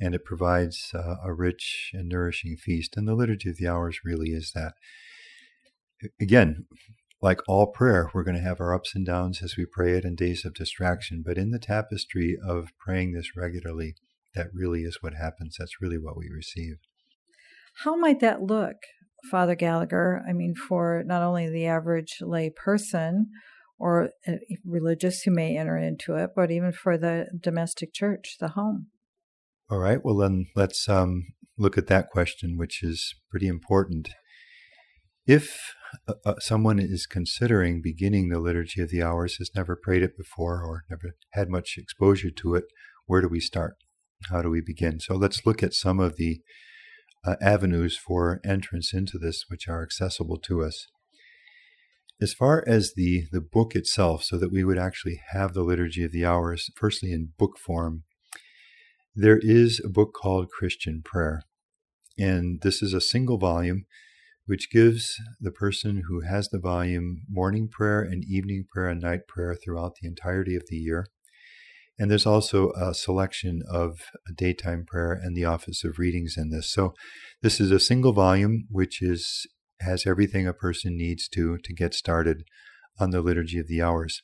and 0.03 0.13
it 0.13 0.25
provides 0.25 0.91
uh, 0.93 1.15
a 1.23 1.33
rich 1.33 1.91
and 1.93 2.09
nourishing 2.09 2.57
feast. 2.57 2.97
And 2.97 3.07
the 3.07 3.15
Liturgy 3.15 3.49
of 3.49 3.57
the 3.57 3.67
Hours 3.67 3.99
really 4.03 4.31
is 4.31 4.51
that. 4.53 4.73
Again, 6.19 6.65
like 7.21 7.39
all 7.47 7.67
prayer, 7.67 8.11
we're 8.13 8.25
going 8.25 8.35
to 8.35 8.43
have 8.43 8.59
our 8.59 8.75
ups 8.75 8.93
and 8.93 9.05
downs 9.05 9.41
as 9.41 9.55
we 9.57 9.65
pray 9.65 9.93
it 9.93 10.03
in 10.03 10.15
days 10.15 10.43
of 10.43 10.53
distraction. 10.53 11.23
But 11.25 11.37
in 11.37 11.51
the 11.51 11.59
tapestry 11.59 12.37
of 12.45 12.73
praying 12.77 13.13
this 13.13 13.37
regularly, 13.37 13.95
that 14.35 14.47
really 14.53 14.81
is 14.81 14.97
what 14.99 15.13
happens. 15.13 15.55
That's 15.57 15.81
really 15.81 15.97
what 15.97 16.17
we 16.17 16.29
receive. 16.29 16.75
How 17.85 17.95
might 17.95 18.19
that 18.19 18.41
look, 18.41 18.75
Father 19.31 19.55
Gallagher? 19.55 20.21
I 20.27 20.33
mean, 20.33 20.53
for 20.53 21.01
not 21.05 21.23
only 21.23 21.49
the 21.49 21.65
average 21.65 22.17
lay 22.19 22.49
person 22.49 23.29
or 23.79 24.09
religious 24.65 25.21
who 25.21 25.31
may 25.31 25.57
enter 25.57 25.77
into 25.77 26.15
it, 26.15 26.31
but 26.35 26.51
even 26.51 26.73
for 26.73 26.97
the 26.97 27.27
domestic 27.41 27.93
church, 27.93 28.35
the 28.41 28.49
home. 28.49 28.87
All 29.73 29.79
right. 29.79 30.05
Well, 30.05 30.17
then 30.17 30.45
let's 30.55 30.87
um, 30.87 31.33
look 31.57 31.79
at 31.79 31.87
that 31.87 32.11
question, 32.11 32.59
which 32.59 32.83
is 32.83 33.15
pretty 33.31 33.47
important. 33.47 34.07
If 35.25 35.73
uh, 36.07 36.13
uh, 36.23 36.35
someone 36.37 36.77
is 36.77 37.07
considering 37.07 37.81
beginning 37.81 38.29
the 38.29 38.37
Liturgy 38.37 38.83
of 38.83 38.91
the 38.91 39.01
Hours, 39.01 39.37
has 39.37 39.49
never 39.55 39.75
prayed 39.75 40.03
it 40.03 40.15
before 40.15 40.63
or 40.63 40.83
never 40.91 41.15
had 41.31 41.49
much 41.49 41.73
exposure 41.79 42.29
to 42.29 42.53
it, 42.53 42.65
where 43.07 43.19
do 43.19 43.27
we 43.27 43.39
start? 43.39 43.73
How 44.29 44.43
do 44.43 44.51
we 44.51 44.61
begin? 44.61 44.99
So 44.99 45.15
let's 45.15 45.43
look 45.43 45.63
at 45.63 45.73
some 45.73 45.99
of 45.99 46.17
the 46.17 46.41
uh, 47.25 47.37
avenues 47.41 47.97
for 47.97 48.41
entrance 48.45 48.93
into 48.93 49.17
this, 49.17 49.45
which 49.47 49.67
are 49.67 49.81
accessible 49.81 50.37
to 50.37 50.63
us. 50.63 50.85
As 52.21 52.35
far 52.35 52.63
as 52.67 52.93
the, 52.95 53.23
the 53.31 53.41
book 53.41 53.75
itself, 53.75 54.23
so 54.23 54.37
that 54.37 54.51
we 54.51 54.63
would 54.63 54.77
actually 54.77 55.19
have 55.31 55.55
the 55.55 55.63
Liturgy 55.63 56.03
of 56.03 56.11
the 56.11 56.25
Hours, 56.25 56.69
firstly 56.75 57.11
in 57.11 57.29
book 57.39 57.57
form, 57.57 58.03
there 59.15 59.39
is 59.41 59.79
a 59.83 59.89
book 59.89 60.13
called 60.13 60.49
Christian 60.49 61.01
Prayer. 61.03 61.43
And 62.17 62.61
this 62.61 62.81
is 62.81 62.93
a 62.93 63.01
single 63.01 63.37
volume 63.37 63.85
which 64.45 64.71
gives 64.71 65.15
the 65.39 65.51
person 65.51 66.03
who 66.07 66.21
has 66.21 66.49
the 66.49 66.59
volume 66.59 67.21
morning 67.29 67.69
prayer 67.69 68.01
and 68.01 68.25
evening 68.25 68.65
prayer 68.71 68.89
and 68.89 69.01
night 69.01 69.27
prayer 69.27 69.55
throughout 69.55 69.93
the 70.01 70.07
entirety 70.07 70.55
of 70.55 70.63
the 70.67 70.75
year. 70.75 71.05
And 71.97 72.09
there's 72.09 72.25
also 72.25 72.71
a 72.71 72.93
selection 72.93 73.61
of 73.69 73.99
daytime 74.35 74.83
prayer 74.85 75.13
and 75.13 75.37
the 75.37 75.45
office 75.45 75.83
of 75.83 75.99
readings 75.99 76.35
in 76.35 76.49
this. 76.49 76.71
So 76.71 76.93
this 77.41 77.59
is 77.59 77.71
a 77.71 77.79
single 77.79 78.13
volume 78.13 78.65
which 78.69 79.01
is 79.01 79.45
has 79.79 80.07
everything 80.07 80.47
a 80.47 80.53
person 80.53 80.97
needs 80.97 81.27
to 81.27 81.57
to 81.63 81.73
get 81.73 81.93
started 81.93 82.43
on 82.99 83.11
the 83.11 83.21
liturgy 83.21 83.59
of 83.59 83.67
the 83.67 83.81
hours. 83.81 84.23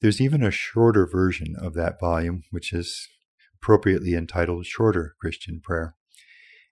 There's 0.00 0.20
even 0.20 0.42
a 0.42 0.50
shorter 0.50 1.06
version 1.06 1.54
of 1.58 1.74
that 1.74 1.98
volume, 1.98 2.42
which 2.50 2.72
is 2.72 3.08
appropriately 3.62 4.14
entitled 4.14 4.66
Shorter 4.66 5.14
Christian 5.20 5.60
Prayer. 5.60 5.94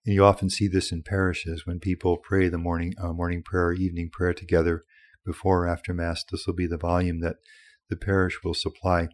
And 0.04 0.12
you 0.12 0.24
often 0.24 0.50
see 0.50 0.66
this 0.66 0.90
in 0.90 1.04
parishes 1.04 1.64
when 1.64 1.78
people 1.78 2.16
pray 2.16 2.48
the 2.48 2.58
morning 2.58 2.94
uh, 3.00 3.12
morning 3.12 3.42
prayer 3.44 3.66
or 3.66 3.72
evening 3.74 4.10
prayer 4.10 4.34
together 4.34 4.82
before 5.24 5.66
or 5.66 5.68
after 5.68 5.94
Mass. 5.94 6.24
This 6.24 6.46
will 6.46 6.54
be 6.54 6.66
the 6.66 6.76
volume 6.76 7.20
that 7.20 7.36
the 7.88 7.96
parish 7.96 8.42
will 8.42 8.54
supply. 8.54 9.08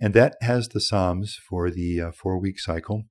And 0.00 0.14
that 0.14 0.36
has 0.40 0.68
the 0.68 0.80
Psalms 0.80 1.38
for 1.48 1.70
the 1.70 2.00
uh, 2.00 2.12
four 2.12 2.38
week 2.38 2.58
cycle, 2.58 3.04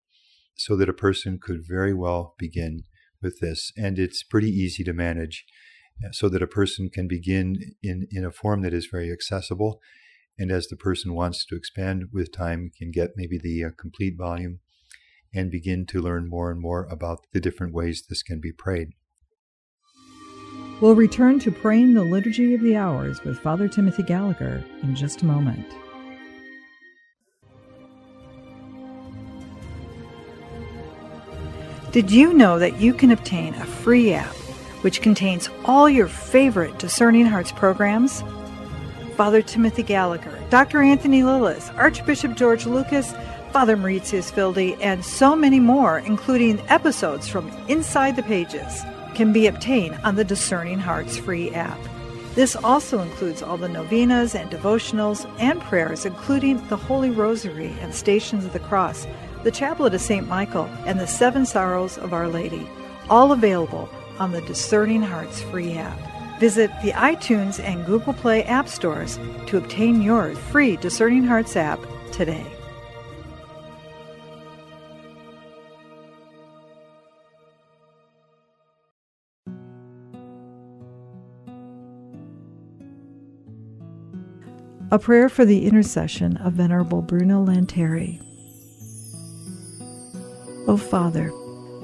so 0.55 0.75
that 0.77 0.89
a 0.89 0.93
person 0.93 1.38
could 1.39 1.62
very 1.67 1.93
well 1.93 2.34
begin 2.39 2.86
with 3.22 3.39
this. 3.39 3.72
And 3.77 4.00
it's 4.00 4.24
pretty 4.24 4.50
easy 4.50 4.84
to 4.86 4.93
manage, 4.93 5.46
uh, 6.03 6.12
so 6.12 6.27
that 6.29 6.41
a 6.41 6.48
person 6.48 6.89
can 6.89 7.08
begin 7.08 7.75
in, 7.84 8.08
in 8.10 8.25
a 8.25 8.31
form 8.31 8.62
that 8.63 8.74
is 8.74 8.88
very 8.91 9.12
accessible 9.12 9.79
and 10.38 10.51
as 10.51 10.67
the 10.67 10.75
person 10.75 11.13
wants 11.13 11.45
to 11.45 11.55
expand 11.55 12.05
with 12.11 12.31
time, 12.31 12.71
can 12.77 12.91
get 12.91 13.11
maybe 13.15 13.38
the 13.38 13.63
uh, 13.63 13.69
complete 13.77 14.17
volume 14.17 14.59
and 15.33 15.51
begin 15.51 15.85
to 15.85 16.01
learn 16.01 16.29
more 16.29 16.51
and 16.51 16.59
more 16.59 16.85
about 16.85 17.19
the 17.31 17.39
different 17.39 17.73
ways 17.73 18.03
this 18.07 18.23
can 18.23 18.39
be 18.39 18.51
prayed. 18.51 18.89
We'll 20.81 20.95
return 20.95 21.39
to 21.39 21.51
praying 21.51 21.93
the 21.93 22.03
Liturgy 22.03 22.55
of 22.55 22.61
the 22.61 22.75
Hours 22.75 23.23
with 23.23 23.39
Father 23.39 23.67
Timothy 23.67 24.03
Gallagher 24.03 24.63
in 24.81 24.95
just 24.95 25.21
a 25.21 25.25
moment. 25.25 25.67
Did 31.91 32.09
you 32.09 32.33
know 32.33 32.57
that 32.57 32.79
you 32.79 32.93
can 32.93 33.11
obtain 33.11 33.53
a 33.53 33.65
free 33.65 34.13
app 34.13 34.33
which 34.81 35.01
contains 35.01 35.50
all 35.65 35.89
your 35.89 36.07
favorite 36.07 36.79
Discerning 36.79 37.25
Hearts 37.25 37.51
programs? 37.51 38.23
Father 39.21 39.43
Timothy 39.43 39.83
Gallagher, 39.83 40.35
Dr. 40.49 40.81
Anthony 40.81 41.21
Lilles, 41.21 41.69
Archbishop 41.75 42.33
George 42.35 42.65
Lucas, 42.65 43.13
Father 43.51 43.77
Mauritius 43.77 44.35
Wilde, 44.35 44.75
and 44.81 45.05
so 45.05 45.35
many 45.35 45.59
more, 45.59 45.99
including 45.99 46.59
episodes 46.69 47.27
from 47.27 47.51
Inside 47.67 48.15
the 48.15 48.23
Pages, 48.23 48.81
can 49.13 49.31
be 49.31 49.45
obtained 49.45 49.93
on 50.03 50.15
the 50.15 50.23
Discerning 50.23 50.79
Hearts 50.79 51.17
free 51.17 51.51
app. 51.51 51.77
This 52.33 52.55
also 52.55 52.97
includes 52.97 53.43
all 53.43 53.57
the 53.57 53.69
novenas 53.69 54.33
and 54.33 54.49
devotionals 54.49 55.31
and 55.39 55.61
prayers, 55.61 56.03
including 56.03 56.67
the 56.69 56.77
Holy 56.77 57.11
Rosary 57.11 57.75
and 57.79 57.93
Stations 57.93 58.43
of 58.43 58.53
the 58.53 58.59
Cross, 58.59 59.05
the 59.43 59.51
Chaplet 59.51 59.93
of 59.93 60.01
St. 60.01 60.27
Michael, 60.27 60.67
and 60.87 60.99
the 60.99 61.05
Seven 61.05 61.45
Sorrows 61.45 61.99
of 61.99 62.11
Our 62.11 62.27
Lady, 62.27 62.67
all 63.07 63.33
available 63.33 63.87
on 64.17 64.31
the 64.31 64.41
Discerning 64.41 65.03
Hearts 65.03 65.43
free 65.43 65.73
app. 65.73 66.10
Visit 66.41 66.71
the 66.81 66.91
iTunes 66.93 67.63
and 67.63 67.86
Google 67.86 68.13
Play 68.13 68.43
app 68.45 68.67
stores 68.67 69.19
to 69.45 69.57
obtain 69.57 70.01
your 70.01 70.33
free 70.33 70.75
Discerning 70.75 71.24
Hearts 71.24 71.55
app 71.55 71.79
today. 72.12 72.43
A 84.89 84.98
prayer 84.98 85.29
for 85.29 85.45
the 85.45 85.67
intercession 85.67 86.38
of 86.38 86.53
Venerable 86.53 87.03
Bruno 87.03 87.45
Lanteri. 87.45 88.19
O 90.67 90.75
Father, 90.75 91.31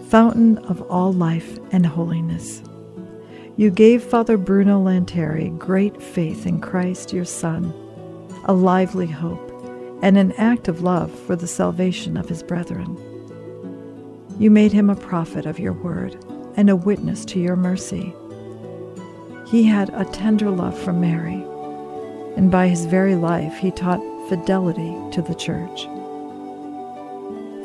fountain 0.09 0.57
of 0.57 0.81
all 0.89 1.13
life 1.13 1.59
and 1.71 1.85
holiness, 1.85 2.63
you 3.57 3.71
gave 3.71 4.03
Father 4.03 4.37
Bruno 4.37 4.79
Lanteri 4.79 5.57
great 5.57 5.99
faith 5.99 6.45
in 6.45 6.61
Christ 6.61 7.11
your 7.11 7.25
Son, 7.25 7.73
a 8.45 8.53
lively 8.53 9.07
hope, 9.07 9.51
and 10.03 10.15
an 10.15 10.31
act 10.33 10.67
of 10.67 10.83
love 10.83 11.11
for 11.11 11.35
the 11.35 11.47
salvation 11.47 12.17
of 12.17 12.29
his 12.29 12.43
brethren. 12.43 12.95
You 14.37 14.51
made 14.51 14.71
him 14.71 14.91
a 14.91 14.95
prophet 14.95 15.47
of 15.47 15.57
your 15.57 15.73
word 15.73 16.23
and 16.55 16.69
a 16.69 16.75
witness 16.75 17.25
to 17.25 17.39
your 17.39 17.55
mercy. 17.55 18.13
He 19.47 19.63
had 19.63 19.89
a 19.89 20.05
tender 20.05 20.51
love 20.51 20.77
for 20.77 20.93
Mary, 20.93 21.43
and 22.35 22.51
by 22.51 22.67
his 22.67 22.85
very 22.85 23.15
life 23.15 23.57
he 23.57 23.71
taught 23.71 24.29
fidelity 24.29 24.95
to 25.13 25.23
the 25.23 25.33
Church. 25.33 25.85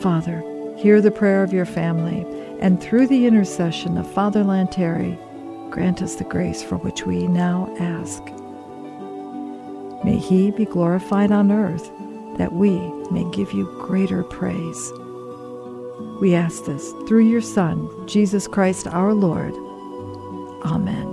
Father, 0.02 0.42
hear 0.78 1.02
the 1.02 1.10
prayer 1.10 1.42
of 1.42 1.52
your 1.52 1.66
family, 1.66 2.24
and 2.60 2.82
through 2.82 3.08
the 3.08 3.26
intercession 3.26 3.98
of 3.98 4.10
Father 4.10 4.42
Lanteri, 4.42 5.18
grant 5.72 6.02
us 6.02 6.16
the 6.16 6.24
grace 6.24 6.62
for 6.62 6.76
which 6.76 7.06
we 7.06 7.26
now 7.26 7.74
ask. 7.80 8.22
May 10.04 10.18
he 10.18 10.50
be 10.50 10.66
glorified 10.66 11.32
on 11.32 11.50
earth, 11.50 11.90
that 12.36 12.52
we 12.52 12.78
may 13.10 13.24
give 13.30 13.52
you 13.52 13.64
greater 13.80 14.22
praise. 14.22 14.92
We 16.20 16.34
ask 16.34 16.66
this 16.66 16.92
through 17.08 17.26
your 17.26 17.40
Son, 17.40 17.88
Jesus 18.06 18.46
Christ 18.46 18.86
our 18.86 19.14
Lord. 19.14 19.54
Amen. 20.66 21.08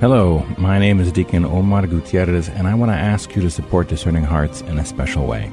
Hello, 0.00 0.46
my 0.56 0.78
name 0.78 0.98
is 0.98 1.12
Deacon 1.12 1.44
Omar 1.44 1.86
Gutierrez, 1.86 2.48
and 2.48 2.66
I 2.66 2.74
want 2.74 2.90
to 2.90 2.96
ask 2.96 3.36
you 3.36 3.42
to 3.42 3.50
support 3.50 3.88
Discerning 3.88 4.24
Hearts 4.24 4.62
in 4.62 4.78
a 4.78 4.86
special 4.86 5.26
way. 5.26 5.52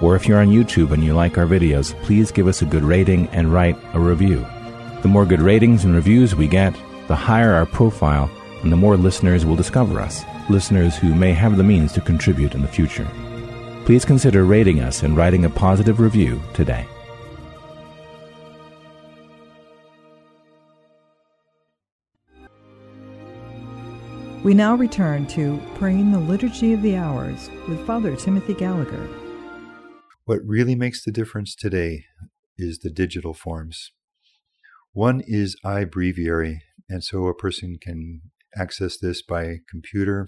or 0.00 0.16
if 0.16 0.26
you're 0.26 0.40
on 0.40 0.48
YouTube 0.48 0.92
and 0.92 1.02
you 1.02 1.14
like 1.14 1.38
our 1.38 1.46
videos, 1.46 1.94
please 2.02 2.30
give 2.30 2.46
us 2.46 2.62
a 2.62 2.66
good 2.66 2.84
rating 2.84 3.26
and 3.28 3.52
write 3.52 3.76
a 3.94 4.00
review. 4.00 4.46
The 5.02 5.08
more 5.08 5.24
good 5.24 5.40
ratings 5.40 5.84
and 5.84 5.94
reviews 5.94 6.34
we 6.34 6.48
get, 6.48 6.74
the 7.06 7.16
higher 7.16 7.52
our 7.52 7.66
profile, 7.66 8.30
and 8.62 8.72
the 8.72 8.76
more 8.76 8.96
listeners 8.96 9.46
will 9.46 9.56
discover 9.56 10.00
us 10.00 10.24
listeners 10.48 10.96
who 10.96 11.14
may 11.14 11.32
have 11.32 11.56
the 11.56 11.62
means 11.62 11.92
to 11.92 12.00
contribute 12.00 12.54
in 12.54 12.62
the 12.62 12.68
future. 12.68 13.06
Please 13.84 14.04
consider 14.04 14.44
rating 14.44 14.80
us 14.80 15.02
and 15.02 15.16
writing 15.16 15.44
a 15.44 15.50
positive 15.50 16.00
review 16.00 16.40
today. 16.54 16.86
We 24.44 24.54
now 24.54 24.76
return 24.76 25.26
to 25.28 25.60
Praying 25.74 26.12
the 26.12 26.18
Liturgy 26.18 26.72
of 26.72 26.80
the 26.80 26.96
Hours 26.96 27.50
with 27.68 27.84
Father 27.86 28.16
Timothy 28.16 28.54
Gallagher. 28.54 29.08
What 30.28 30.44
really 30.44 30.74
makes 30.74 31.02
the 31.02 31.10
difference 31.10 31.54
today 31.54 32.04
is 32.58 32.80
the 32.80 32.90
digital 32.90 33.32
forms. 33.32 33.92
One 34.92 35.22
is 35.26 35.56
iBreviary, 35.64 36.58
and 36.86 37.02
so 37.02 37.28
a 37.28 37.34
person 37.34 37.78
can 37.80 38.20
access 38.54 38.98
this 38.98 39.22
by 39.22 39.60
computer 39.70 40.26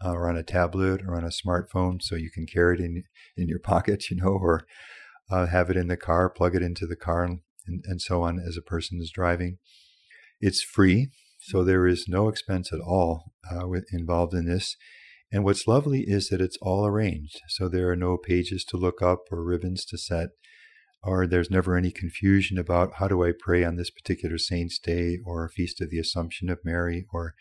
uh, 0.00 0.12
or 0.12 0.28
on 0.28 0.36
a 0.36 0.44
tablet 0.44 1.00
or 1.04 1.16
on 1.16 1.24
a 1.24 1.32
smartphone, 1.44 2.00
so 2.00 2.14
you 2.14 2.30
can 2.30 2.46
carry 2.46 2.78
it 2.78 2.84
in 2.84 3.02
in 3.36 3.48
your 3.48 3.58
pocket, 3.64 4.08
you 4.10 4.18
know, 4.18 4.28
or 4.28 4.64
uh, 5.28 5.46
have 5.46 5.70
it 5.70 5.76
in 5.76 5.88
the 5.88 5.96
car, 5.96 6.30
plug 6.30 6.54
it 6.54 6.62
into 6.62 6.86
the 6.86 6.94
car, 6.94 7.24
and, 7.24 7.40
and 7.66 8.00
so 8.00 8.22
on 8.22 8.38
as 8.38 8.56
a 8.56 8.62
person 8.62 9.00
is 9.02 9.10
driving. 9.10 9.58
It's 10.40 10.62
free, 10.62 11.10
so 11.40 11.64
there 11.64 11.88
is 11.88 12.04
no 12.06 12.28
expense 12.28 12.72
at 12.72 12.78
all 12.78 13.32
uh, 13.50 13.66
with, 13.66 13.86
involved 13.92 14.34
in 14.34 14.44
this. 14.44 14.76
And 15.32 15.44
what's 15.44 15.66
lovely 15.66 16.04
is 16.06 16.28
that 16.28 16.42
it's 16.42 16.58
all 16.60 16.86
arranged, 16.86 17.40
so 17.48 17.68
there 17.68 17.90
are 17.90 17.96
no 17.96 18.18
pages 18.18 18.64
to 18.66 18.76
look 18.76 19.00
up 19.00 19.24
or 19.30 19.42
ribbons 19.42 19.84
to 19.86 19.96
set 19.96 20.28
or 21.02 21.26
there's 21.26 21.50
never 21.50 21.76
any 21.76 21.90
confusion 21.90 22.58
about 22.58 22.94
how 22.94 23.08
do 23.08 23.24
I 23.24 23.32
pray 23.36 23.64
on 23.64 23.76
this 23.76 23.90
particular 23.90 24.38
saint's 24.38 24.78
day 24.78 25.18
or 25.24 25.48
feast 25.48 25.80
of 25.80 25.90
the 25.90 25.98
Assumption 25.98 26.48
of 26.48 26.60
Mary 26.64 27.06
or 27.12 27.34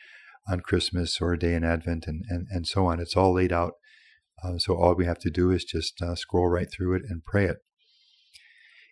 on 0.49 0.61
Christmas 0.61 1.21
or 1.21 1.33
a 1.33 1.39
day 1.39 1.53
in 1.53 1.63
Advent 1.63 2.05
and, 2.07 2.23
and, 2.27 2.47
and 2.49 2.65
so 2.65 2.87
on. 2.87 2.99
It's 2.99 3.15
all 3.15 3.33
laid 3.33 3.53
out. 3.53 3.73
Uh, 4.43 4.57
so 4.57 4.75
all 4.75 4.95
we 4.95 5.05
have 5.05 5.19
to 5.19 5.29
do 5.29 5.51
is 5.51 5.63
just 5.63 6.01
uh, 6.01 6.15
scroll 6.15 6.49
right 6.49 6.67
through 6.71 6.95
it 6.95 7.03
and 7.07 7.23
pray 7.23 7.45
it. 7.45 7.57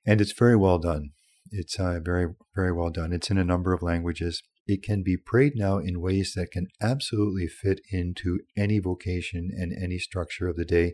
And 0.06 0.22
it's 0.22 0.34
very 0.34 0.56
well 0.56 0.78
done. 0.78 1.12
It's 1.52 1.80
uh, 1.80 2.00
very, 2.04 2.28
very 2.56 2.72
well 2.72 2.92
done. 2.92 3.12
It's 3.12 3.32
in 3.32 3.40
a 3.40 3.44
number 3.44 3.74
of 3.74 3.82
languages. 3.82 4.44
It 4.70 4.84
can 4.84 5.02
be 5.02 5.18
prayed 5.18 5.54
now 5.56 5.80
in 5.80 6.00
ways 6.00 6.34
that 6.36 6.52
can 6.52 6.68
absolutely 6.80 7.48
fit 7.48 7.82
into 7.92 8.42
any 8.56 8.78
vocation 8.78 9.50
and 9.52 9.74
any 9.74 9.98
structure 9.98 10.48
of 10.48 10.58
the 10.58 10.64
day 10.64 10.94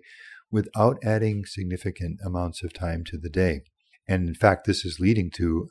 without 0.49 0.97
adding 1.03 1.43
significant 1.43 2.21
amounts 2.23 2.63
of 2.63 2.71
time 2.71 3.03
to 3.07 3.17
the 3.17 3.29
day. 3.29 3.63
And 4.07 4.29
in 4.29 4.33
fact, 4.33 4.65
this 4.65 4.85
is 4.85 5.01
leading 5.01 5.29
to, 5.31 5.67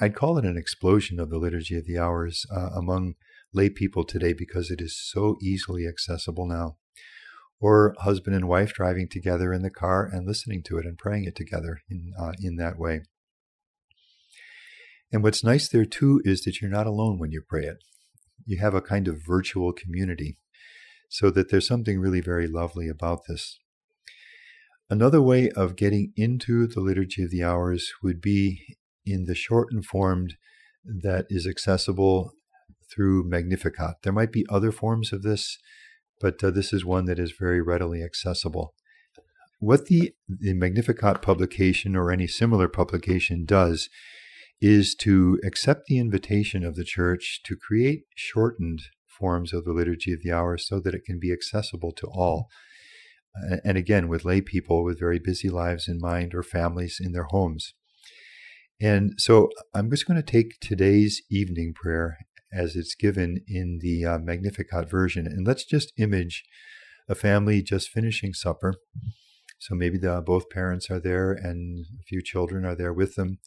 I'd 0.00 0.14
call 0.14 0.38
it 0.38 0.46
an 0.46 0.56
explosion 0.56 1.20
of 1.20 1.28
the 1.28 1.36
Liturgy 1.36 1.76
of 1.76 1.84
the 1.84 1.98
Hours 1.98 2.46
uh, 2.50 2.70
among 2.74 3.16
lay 3.52 3.68
people 3.68 4.04
today 4.04 4.32
because 4.32 4.70
it 4.70 4.80
is 4.80 4.98
so 4.98 5.36
easily 5.42 5.86
accessible 5.86 6.46
now. 6.46 6.78
Or 7.60 7.94
husband 7.98 8.34
and 8.34 8.48
wife 8.48 8.72
driving 8.72 9.10
together 9.10 9.52
in 9.52 9.60
the 9.60 9.68
car 9.68 10.08
and 10.10 10.26
listening 10.26 10.62
to 10.68 10.78
it 10.78 10.86
and 10.86 10.96
praying 10.96 11.24
it 11.24 11.36
together 11.36 11.80
in, 11.90 12.14
uh, 12.18 12.32
in 12.40 12.56
that 12.56 12.78
way. 12.78 13.02
And 15.12 15.22
what's 15.22 15.44
nice 15.44 15.68
there 15.68 15.84
too 15.84 16.20
is 16.24 16.42
that 16.42 16.60
you're 16.60 16.70
not 16.70 16.86
alone 16.86 17.18
when 17.18 17.30
you 17.30 17.42
pray 17.46 17.64
it. 17.64 17.78
You 18.44 18.58
have 18.60 18.74
a 18.74 18.82
kind 18.82 19.08
of 19.08 19.22
virtual 19.26 19.72
community, 19.72 20.38
so 21.08 21.30
that 21.30 21.50
there's 21.50 21.66
something 21.66 21.98
really 22.00 22.20
very 22.20 22.46
lovely 22.46 22.88
about 22.88 23.20
this. 23.28 23.58
Another 24.88 25.20
way 25.20 25.50
of 25.50 25.76
getting 25.76 26.12
into 26.16 26.66
the 26.66 26.80
Liturgy 26.80 27.24
of 27.24 27.30
the 27.30 27.42
Hours 27.42 27.92
would 28.02 28.20
be 28.20 28.76
in 29.04 29.24
the 29.24 29.34
shortened 29.34 29.84
form 29.84 30.28
that 30.84 31.26
is 31.28 31.46
accessible 31.46 32.32
through 32.92 33.28
Magnificat. 33.28 33.96
There 34.02 34.12
might 34.12 34.32
be 34.32 34.46
other 34.48 34.70
forms 34.70 35.12
of 35.12 35.22
this, 35.22 35.58
but 36.20 36.42
uh, 36.42 36.50
this 36.50 36.72
is 36.72 36.84
one 36.84 37.06
that 37.06 37.18
is 37.18 37.32
very 37.38 37.60
readily 37.60 38.02
accessible. 38.02 38.74
What 39.58 39.86
the, 39.86 40.14
the 40.28 40.54
Magnificat 40.54 41.22
publication 41.22 41.96
or 41.96 42.12
any 42.12 42.26
similar 42.26 42.68
publication 42.68 43.44
does 43.44 43.88
is 44.60 44.94
to 44.94 45.38
accept 45.44 45.86
the 45.86 45.98
invitation 45.98 46.64
of 46.64 46.76
the 46.76 46.84
Church 46.84 47.40
to 47.44 47.56
create 47.56 48.04
shortened 48.14 48.80
forms 49.06 49.52
of 49.52 49.64
the 49.64 49.72
Liturgy 49.72 50.12
of 50.12 50.22
the 50.22 50.32
Hours 50.32 50.66
so 50.66 50.80
that 50.80 50.94
it 50.94 51.04
can 51.04 51.18
be 51.18 51.32
accessible 51.32 51.92
to 51.92 52.06
all 52.06 52.48
and 53.64 53.76
again 53.76 54.08
with 54.08 54.24
lay 54.24 54.40
people 54.40 54.84
with 54.84 54.98
very 54.98 55.18
busy 55.18 55.48
lives 55.48 55.88
in 55.88 55.98
mind 56.00 56.34
or 56.34 56.42
families 56.42 56.98
in 57.00 57.12
their 57.12 57.26
homes. 57.30 57.74
And 58.80 59.14
so 59.18 59.48
I'm 59.74 59.90
just 59.90 60.06
going 60.06 60.20
to 60.20 60.22
take 60.22 60.60
today's 60.60 61.22
evening 61.30 61.72
prayer 61.74 62.18
as 62.52 62.76
it's 62.76 62.94
given 62.94 63.42
in 63.48 63.78
the 63.80 64.04
uh, 64.04 64.18
Magnificat 64.18 64.88
version, 64.88 65.26
and 65.26 65.46
let's 65.46 65.64
just 65.64 65.92
image 65.98 66.44
a 67.08 67.14
family 67.14 67.62
just 67.62 67.88
finishing 67.88 68.32
supper. 68.32 68.74
So 69.58 69.74
maybe 69.74 69.98
the, 69.98 70.22
both 70.24 70.50
parents 70.50 70.90
are 70.90 71.00
there 71.00 71.32
and 71.32 71.86
a 72.00 72.02
few 72.04 72.22
children 72.22 72.64
are 72.64 72.74
there 72.74 72.92
with 72.92 73.14
them. 73.14 73.38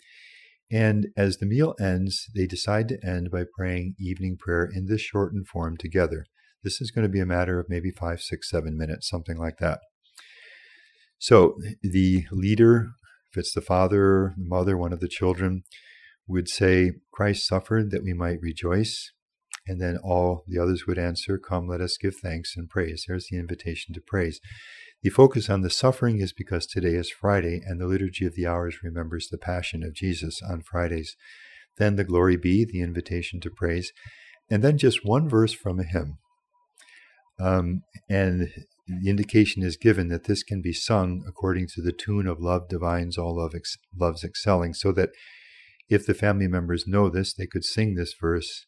And 0.71 1.07
as 1.17 1.37
the 1.37 1.45
meal 1.45 1.75
ends, 1.79 2.27
they 2.35 2.45
decide 2.45 2.87
to 2.89 3.05
end 3.05 3.31
by 3.31 3.43
praying 3.57 3.95
evening 3.99 4.37
prayer 4.37 4.69
in 4.71 4.85
this 4.85 5.01
shortened 5.01 5.47
form 5.47 5.77
together. 5.77 6.25
This 6.63 6.79
is 6.79 6.91
going 6.91 7.03
to 7.03 7.11
be 7.11 7.19
a 7.19 7.25
matter 7.25 7.59
of 7.59 7.69
maybe 7.69 7.91
five, 7.91 8.21
six, 8.21 8.49
seven 8.49 8.77
minutes, 8.77 9.09
something 9.09 9.37
like 9.37 9.57
that. 9.59 9.79
So 11.17 11.57
the 11.81 12.25
leader, 12.31 12.89
if 13.31 13.37
it's 13.37 13.53
the 13.53 13.61
father, 13.61 14.33
the 14.37 14.47
mother, 14.47 14.77
one 14.77 14.93
of 14.93 14.99
the 14.99 15.07
children, 15.07 15.63
would 16.27 16.47
say, 16.47 16.91
Christ 17.11 17.47
suffered 17.47 17.91
that 17.91 18.03
we 18.03 18.13
might 18.13 18.41
rejoice. 18.41 19.11
And 19.67 19.81
then 19.81 19.97
all 20.03 20.43
the 20.47 20.59
others 20.59 20.85
would 20.87 20.97
answer, 20.97 21.37
Come, 21.37 21.67
let 21.67 21.81
us 21.81 21.97
give 21.97 22.15
thanks 22.15 22.53
and 22.55 22.69
praise. 22.69 23.05
There's 23.07 23.27
the 23.29 23.37
invitation 23.37 23.93
to 23.95 24.01
praise. 24.01 24.39
The 25.01 25.09
focus 25.09 25.49
on 25.49 25.61
the 25.61 25.69
suffering 25.69 26.19
is 26.19 26.33
because 26.33 26.65
today 26.65 26.95
is 26.95 27.09
Friday, 27.09 27.61
and 27.65 27.79
the 27.79 27.87
Liturgy 27.87 28.25
of 28.25 28.35
the 28.35 28.47
Hours 28.47 28.83
remembers 28.83 29.29
the 29.29 29.37
Passion 29.37 29.81
of 29.83 29.93
Jesus 29.93 30.41
on 30.41 30.61
Fridays. 30.61 31.15
Then 31.77 31.95
the 31.95 32.03
glory 32.03 32.35
be, 32.35 32.65
the 32.65 32.81
invitation 32.81 33.39
to 33.41 33.49
praise, 33.49 33.93
and 34.49 34.63
then 34.63 34.77
just 34.77 35.05
one 35.05 35.29
verse 35.29 35.53
from 35.53 35.79
a 35.79 35.83
hymn 35.83 36.17
Um, 37.39 37.83
and 38.09 38.49
the 38.87 39.09
indication 39.09 39.63
is 39.63 39.77
given 39.77 40.09
that 40.09 40.25
this 40.25 40.43
can 40.43 40.61
be 40.61 40.73
sung 40.73 41.23
according 41.27 41.67
to 41.75 41.81
the 41.81 41.93
tune 41.93 42.27
of 42.27 42.41
love 42.41 42.67
divines 42.69 43.17
all 43.17 43.37
love 43.37 43.53
ex- 43.55 43.77
loves 43.97 44.23
excelling 44.23 44.73
so 44.73 44.91
that 44.93 45.11
if 45.89 46.05
the 46.05 46.13
family 46.13 46.47
members 46.47 46.85
know 46.87 47.09
this 47.09 47.33
they 47.33 47.47
could 47.47 47.63
sing 47.63 47.95
this 47.95 48.13
verse 48.19 48.65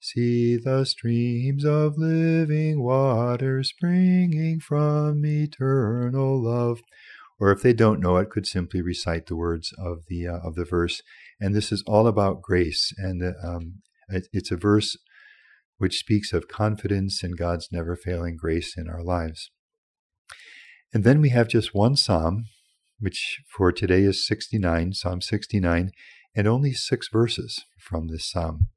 see 0.00 0.56
the 0.56 0.84
streams 0.84 1.64
of 1.64 1.98
living 1.98 2.82
water 2.82 3.62
springing 3.62 4.58
from 4.58 5.24
eternal 5.24 6.42
love 6.42 6.80
or 7.38 7.50
if 7.52 7.62
they 7.62 7.72
don't 7.72 8.00
know 8.00 8.16
it 8.16 8.30
could 8.30 8.46
simply 8.46 8.82
recite 8.82 9.26
the 9.26 9.36
words 9.36 9.72
of 9.78 10.04
the 10.08 10.26
uh, 10.26 10.38
of 10.38 10.54
the 10.54 10.64
verse 10.64 11.02
and 11.38 11.54
this 11.54 11.70
is 11.70 11.84
all 11.86 12.06
about 12.06 12.42
grace 12.42 12.92
and 12.98 13.22
um, 13.44 13.82
it, 14.08 14.26
it's 14.32 14.50
a 14.50 14.56
verse 14.56 14.96
which 15.80 15.98
speaks 15.98 16.34
of 16.34 16.46
confidence 16.46 17.24
in 17.24 17.32
God's 17.32 17.72
never 17.72 17.96
failing 17.96 18.36
grace 18.36 18.76
in 18.76 18.86
our 18.86 19.02
lives. 19.02 19.50
And 20.92 21.04
then 21.04 21.22
we 21.22 21.30
have 21.30 21.48
just 21.48 21.74
one 21.74 21.96
psalm, 21.96 22.44
which 22.98 23.40
for 23.48 23.72
today 23.72 24.02
is 24.02 24.26
69, 24.26 24.92
Psalm 24.92 25.22
69, 25.22 25.90
and 26.36 26.46
only 26.46 26.74
six 26.74 27.08
verses 27.10 27.64
from 27.78 28.08
this 28.08 28.30
psalm. 28.30 28.68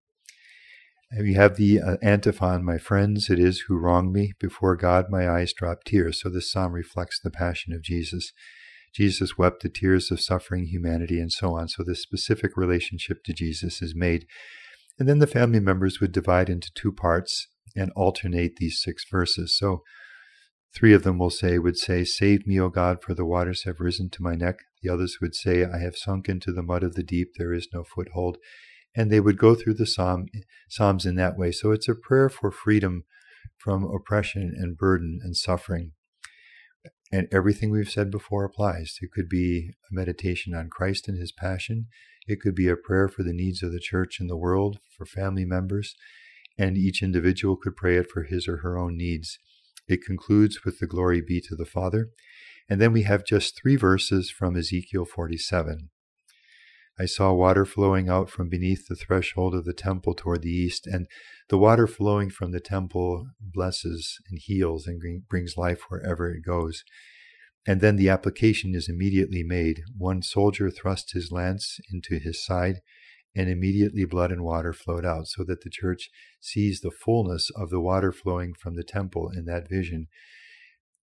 We 1.20 1.34
have 1.36 1.56
the 1.56 1.80
uh, 1.80 1.98
antiphon, 2.02 2.64
My 2.64 2.78
friends, 2.78 3.30
it 3.30 3.40
is 3.40 3.66
who 3.68 3.78
wrong 3.78 4.12
me. 4.12 4.34
Before 4.40 4.76
God, 4.76 5.06
my 5.10 5.30
eyes 5.30 5.54
drop 5.54 5.84
tears. 5.84 6.22
So 6.22 6.30
this 6.30 6.52
psalm 6.52 6.72
reflects 6.72 7.20
the 7.20 7.32
passion 7.32 7.74
of 7.74 7.84
Jesus. 7.84 8.34
Jesus 8.96 9.38
wept 9.38 9.62
the 9.62 9.70
tears 9.70 10.12
of 10.12 10.22
suffering 10.22 10.66
humanity 10.66 11.20
and 11.20 11.32
so 11.32 11.56
on. 11.56 11.68
So 11.68 11.84
this 11.84 12.02
specific 12.02 12.58
relationship 12.58 13.24
to 13.26 13.34
Jesus 13.34 13.82
is 13.82 13.94
made 13.96 14.26
and 15.00 15.10
then 15.10 15.20
the 15.20 15.28
family 15.28 15.60
members 15.60 16.00
would 16.00 16.12
divide 16.12 16.50
into 16.50 16.72
two 16.74 16.92
parts 16.92 17.48
and 17.76 17.92
alternate 17.96 18.58
these 18.58 18.82
six 18.82 19.06
verses. 19.10 19.58
So 19.58 19.82
three 20.76 20.94
of 20.94 21.04
them 21.04 21.18
will 21.18 21.32
say, 21.32 21.58
would 21.58 21.78
say, 21.78 22.04
Save 22.04 22.46
me, 22.46 22.60
O 22.60 22.70
God, 22.70 23.02
for 23.02 23.14
the 23.14 23.26
waters 23.26 23.64
have 23.64 23.80
risen 23.80 24.10
to 24.12 24.24
my 24.24 24.36
neck. 24.36 24.60
The 24.82 24.90
others 24.90 25.18
would 25.22 25.34
say, 25.34 25.66
I 25.66 25.80
have 25.80 25.98
sunk 25.98 26.30
into 26.30 26.52
the 26.52 26.64
mud 26.64 26.84
of 26.84 26.94
the 26.94 27.04
deep, 27.04 27.32
there 27.38 27.54
is 27.54 27.68
no 27.74 27.84
foothold. 27.84 28.38
And 28.96 29.12
they 29.12 29.20
would 29.20 29.38
go 29.38 29.56
through 29.56 29.76
the 29.76 29.88
psalm, 29.88 30.28
Psalms 30.70 31.06
in 31.06 31.16
that 31.16 31.38
way. 31.38 31.52
So 31.52 31.72
it's 31.72 31.88
a 31.88 31.96
prayer 31.96 32.30
for 32.30 32.52
freedom 32.52 33.04
from 33.58 33.84
oppression 33.84 34.54
and 34.56 34.78
burden 34.78 35.20
and 35.24 35.36
suffering. 35.36 35.92
And 37.12 37.28
everything 37.32 37.70
we've 37.70 37.90
said 37.90 38.10
before 38.10 38.44
applies. 38.44 38.98
It 39.02 39.12
could 39.12 39.30
be 39.30 39.72
a 39.90 39.94
meditation 39.94 40.54
on 40.54 40.70
Christ 40.70 41.08
and 41.08 41.20
his 41.20 41.32
passion. 41.32 41.88
It 42.28 42.42
could 42.42 42.56
be 42.56 42.68
a 42.68 42.76
prayer 42.76 43.08
for 43.08 43.24
the 43.24 43.34
needs 43.34 43.62
of 43.62 43.72
the 43.72 43.80
church 43.80 44.20
and 44.20 44.30
the 44.30 44.38
world, 44.38 44.80
for 44.98 45.06
family 45.06 45.46
members, 45.46 45.96
and 46.58 46.78
each 46.78 47.04
individual 47.04 47.56
could 47.56 47.76
pray 47.76 47.98
it 47.98 48.10
for 48.10 48.24
his 48.24 48.48
or 48.48 48.58
her 48.58 48.78
own 48.78 48.98
needs. 48.98 49.38
It 49.88 50.04
concludes 50.04 50.64
with 50.64 50.80
the 50.80 50.88
glory 50.88 51.22
be 51.22 51.42
to 51.42 51.56
the 51.56 51.66
Father. 51.66 52.10
And 52.70 52.80
then 52.80 52.94
we 52.94 53.04
have 53.04 53.26
just 53.26 53.60
three 53.62 53.76
verses 53.76 54.32
from 54.32 54.56
Ezekiel 54.56 55.06
47. 55.06 55.90
I 57.00 57.06
saw 57.06 57.34
water 57.34 57.66
flowing 57.66 58.08
out 58.08 58.30
from 58.30 58.50
beneath 58.50 58.88
the 58.88 58.96
threshold 58.96 59.56
of 59.56 59.66
the 59.66 59.74
temple 59.74 60.14
toward 60.14 60.44
the 60.44 60.52
east, 60.52 60.86
and 60.86 61.08
the 61.50 61.58
water 61.58 61.88
flowing 61.88 62.30
from 62.30 62.52
the 62.52 62.60
temple 62.60 63.28
blesses 63.42 64.20
and 64.30 64.40
heals 64.40 64.86
and 64.86 65.02
brings 65.28 65.58
life 65.58 65.82
wherever 65.90 66.30
it 66.30 66.46
goes. 66.46 66.84
And 67.66 67.82
then 67.82 67.96
the 67.96 68.10
application 68.10 68.76
is 68.76 68.90
immediately 68.90 69.42
made. 69.42 69.82
One 69.98 70.22
soldier 70.22 70.70
thrust 70.70 71.14
his 71.14 71.32
lance 71.32 71.80
into 71.92 72.20
his 72.20 72.44
side, 72.46 72.82
and 73.36 73.50
immediately 73.50 74.06
blood 74.06 74.32
and 74.32 74.44
water 74.44 74.74
flowed 74.74 75.06
out, 75.06 75.28
so 75.28 75.44
that 75.46 75.62
the 75.62 75.72
church 75.72 76.12
sees 76.40 76.82
the 76.82 76.92
fullness 76.92 77.50
of 77.56 77.72
the 77.72 77.80
water 77.80 78.12
flowing 78.12 78.54
from 78.54 78.76
the 78.76 78.84
temple 78.84 79.32
in 79.36 79.46
that 79.46 79.68
vision. 79.68 80.08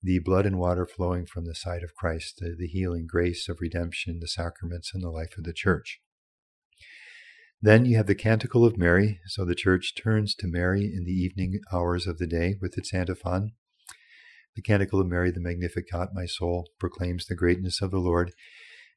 The 0.04 0.20
blood 0.20 0.46
and 0.46 0.58
water 0.58 0.88
flowing 0.88 1.26
from 1.28 1.46
the 1.46 1.54
side 1.54 1.84
of 1.84 1.94
Christ, 1.96 2.38
the, 2.40 2.56
the 2.58 2.68
healing 2.68 3.06
grace 3.08 3.48
of 3.48 3.62
redemption, 3.62 4.20
the 4.20 4.28
sacraments, 4.28 4.92
and 4.94 5.04
the 5.04 5.12
life 5.12 5.38
of 5.38 5.44
the 5.44 5.54
church. 5.54 6.02
Then 7.62 7.86
you 7.86 7.98
have 7.98 8.08
the 8.08 8.16
Canticle 8.16 8.66
of 8.66 8.78
Mary, 8.78 9.20
so 9.28 9.46
the 9.46 9.54
church 9.54 9.94
turns 9.96 10.34
to 10.36 10.48
Mary 10.48 10.86
in 10.86 11.04
the 11.06 11.12
evening 11.12 11.60
hours 11.72 12.08
of 12.08 12.18
the 12.18 12.26
day 12.26 12.56
with 12.60 12.76
its 12.80 12.92
antiphon. 12.92 13.52
The 14.56 14.64
Canticle 14.64 15.00
of 15.00 15.08
Mary, 15.08 15.30
the 15.30 15.40
Magnificat, 15.40 16.10
my 16.14 16.26
soul 16.26 16.70
proclaims 16.80 17.28
the 17.28 17.36
greatness 17.36 17.80
of 17.80 17.92
the 17.92 18.00
Lord. 18.00 18.32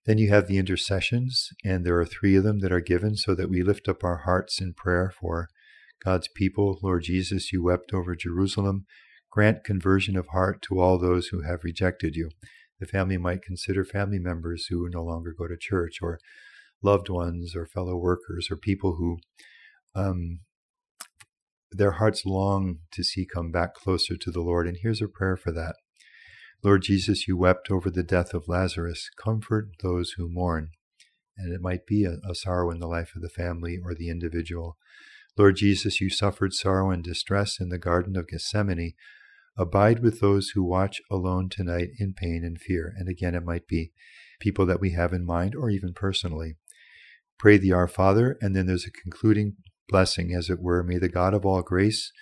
Then 0.07 0.17
you 0.17 0.31
have 0.31 0.49
the 0.49 0.57
intercessions, 0.57 1.51
and 1.62 1.85
there 1.85 1.99
are 1.99 2.07
three 2.07 2.37
of 2.37 2.45
them 2.45 2.61
that 2.61 2.73
are 2.73 2.81
given 2.81 3.17
so 3.17 3.35
that 3.35 3.51
we 3.51 3.62
lift 3.62 3.88
up 3.88 4.03
our 4.03 4.23
hearts 4.25 4.61
in 4.61 4.73
prayer 4.73 5.12
for 5.21 5.49
God's 6.03 6.29
people. 6.35 6.79
Lord 6.83 7.03
Jesus, 7.03 7.53
you 7.53 7.62
wept 7.62 7.93
over 7.93 8.17
Jerusalem. 8.17 8.87
Grant 9.35 9.64
conversion 9.64 10.16
of 10.16 10.29
heart 10.29 10.62
to 10.62 10.79
all 10.79 10.97
those 10.97 11.27
who 11.27 11.42
have 11.42 11.64
rejected 11.64 12.14
you. 12.14 12.31
The 12.79 12.87
family 12.87 13.18
might 13.18 13.42
consider 13.42 13.85
family 13.85 14.20
members 14.20 14.66
who 14.70 14.88
no 14.88 15.03
longer 15.03 15.35
go 15.37 15.49
to 15.49 15.57
church, 15.57 15.99
or 16.01 16.20
loved 16.85 17.09
ones, 17.09 17.57
or 17.57 17.66
fellow 17.66 17.97
workers, 17.97 18.47
or 18.49 18.57
people 18.57 18.94
who 18.94 19.18
um, 19.97 20.38
their 21.73 21.92
hearts 21.92 22.25
long 22.25 22.79
to 22.92 23.03
see 23.03 23.27
come 23.27 23.51
back 23.51 23.75
closer 23.75 24.16
to 24.16 24.31
the 24.31 24.40
Lord. 24.40 24.68
And 24.68 24.77
here's 24.81 25.03
a 25.03 25.09
prayer 25.09 25.37
for 25.37 25.51
that. 25.51 25.75
Lord 26.62 26.83
Jesus, 26.83 27.27
you 27.27 27.37
wept 27.37 27.73
over 27.73 27.90
the 27.90 28.05
death 28.05 28.35
of 28.35 28.47
Lazarus. 28.47 29.11
Comfort 29.20 29.70
those 29.83 30.12
who 30.12 30.29
mourn. 30.31 30.70
And 31.37 31.53
it 31.53 31.61
might 31.61 31.87
be 31.87 32.05
a, 32.05 32.18
a 32.31 32.37
sorrow 32.37 32.70
in 32.70 32.79
the 32.79 32.87
life 32.87 33.16
of 33.16 33.23
the 33.23 33.29
family 33.29 33.79
or 33.85 33.97
the 33.97 34.09
individual. 34.09 34.77
Lord 35.37 35.57
Jesus, 35.57 36.01
you 36.01 36.09
suffered 36.09 36.53
sorrow 36.53 36.90
and 36.90 37.03
distress 37.03 37.59
in 37.59 37.70
the 37.70 37.79
Garden 37.79 38.16
of 38.16 38.29
Gethsemane. 38.29 38.92
Abide 39.57 40.01
with 40.01 40.21
those 40.21 40.51
who 40.51 40.64
watch 40.64 41.01
alone 41.11 41.49
tonight 41.49 41.90
in 41.99 42.12
pain 42.12 42.43
and 42.45 42.61
fear. 42.61 42.93
And 42.97 43.09
again, 43.09 43.35
it 43.35 43.45
might 43.45 43.67
be 43.69 43.93
people 44.40 44.67
that 44.67 44.81
we 44.81 44.93
have 44.93 45.12
in 45.12 45.25
mind 45.25 45.55
or 45.55 45.71
even 45.71 45.93
personally. 45.95 46.57
Pray 47.38 47.57
the 47.57 47.73
Our 47.73 47.88
Father, 47.88 48.37
and 48.40 48.55
then 48.55 48.67
there's 48.67 48.87
a 48.87 48.90
concluding 48.90 49.57
blessing, 49.88 50.33
as 50.35 50.51
it 50.51 50.61
were. 50.61 50.83
May 50.83 50.99
the 50.99 51.09
God 51.09 51.35
of 51.35 51.45
all 51.45 51.62
grace, 51.62 52.12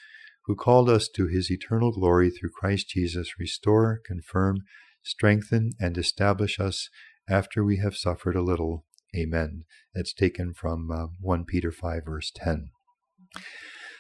who 0.46 0.56
called 0.56 0.90
us 0.90 1.08
to 1.08 1.26
his 1.26 1.50
eternal 1.50 1.92
glory 1.92 2.30
through 2.30 2.50
Christ 2.50 2.88
Jesus, 2.88 3.38
restore, 3.38 4.00
confirm, 4.04 4.58
strengthen, 5.02 5.70
and 5.80 5.96
establish 5.96 6.58
us 6.58 6.88
after 7.28 7.64
we 7.64 7.78
have 7.78 7.96
suffered 7.96 8.36
a 8.36 8.42
little. 8.42 8.84
Amen. 9.16 9.64
That's 9.94 10.12
taken 10.12 10.54
from 10.54 10.90
uh, 10.90 11.06
1 11.20 11.44
Peter 11.44 11.70
5, 11.70 12.02
verse 12.04 12.32
10. 12.34 12.70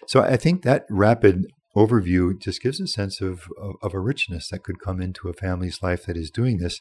So 0.06 0.22
I 0.22 0.36
think 0.36 0.62
that 0.62 0.84
rapid 0.90 1.46
overview 1.76 2.38
just 2.38 2.62
gives 2.62 2.80
a 2.80 2.86
sense 2.86 3.20
of, 3.20 3.48
of, 3.60 3.74
of, 3.82 3.94
a 3.94 4.00
richness 4.00 4.48
that 4.48 4.62
could 4.62 4.80
come 4.80 5.00
into 5.00 5.28
a 5.28 5.32
family's 5.32 5.82
life 5.82 6.04
that 6.06 6.16
is 6.16 6.30
doing 6.30 6.58
this. 6.58 6.80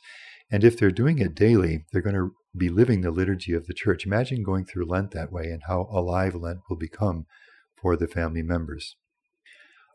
And 0.52 0.64
if 0.64 0.78
they're 0.78 0.92
doing 0.92 1.20
it 1.20 1.34
daily, 1.34 1.86
they're 1.92 2.02
going 2.02 2.16
to 2.16 2.36
be 2.56 2.70
living 2.70 3.02
the 3.02 3.12
liturgy 3.12 3.54
of 3.54 3.68
the 3.68 3.74
church. 3.74 4.06
Imagine 4.06 4.44
going 4.44 4.66
through 4.66 4.86
Lent 4.86 5.12
that 5.12 5.32
way 5.32 5.46
and 5.46 5.62
how 5.68 5.88
alive 5.92 6.36
Lent 6.36 6.60
will 6.70 6.78
become 6.78 7.26
for 7.82 7.96
the 7.96 8.08
family 8.08 8.44
members. 8.44 8.96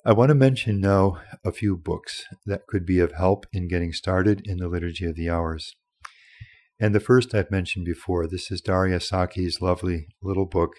I 0.05 0.13
want 0.13 0.29
to 0.31 0.35
mention 0.35 0.81
now 0.81 1.21
a 1.45 1.53
few 1.53 1.77
books 1.77 2.25
that 2.47 2.67
could 2.67 2.87
be 2.87 3.01
of 3.01 3.13
help 3.13 3.45
in 3.53 3.69
getting 3.69 3.93
started 3.93 4.41
in 4.45 4.59
the 4.59 4.69
Liturgy 4.69 5.05
of 5.05 5.17
the 5.17 5.29
Hours. 5.29 5.75
And 6.79 6.95
the 6.95 7.01
first 7.01 7.35
I've 7.35 7.51
mentioned 7.51 7.87
before, 7.87 8.27
this 8.27 8.51
is 8.51 8.61
Daria 8.61 9.01
Sockey's 9.01 9.61
lovely 9.61 10.07
little 10.23 10.47
book, 10.47 10.77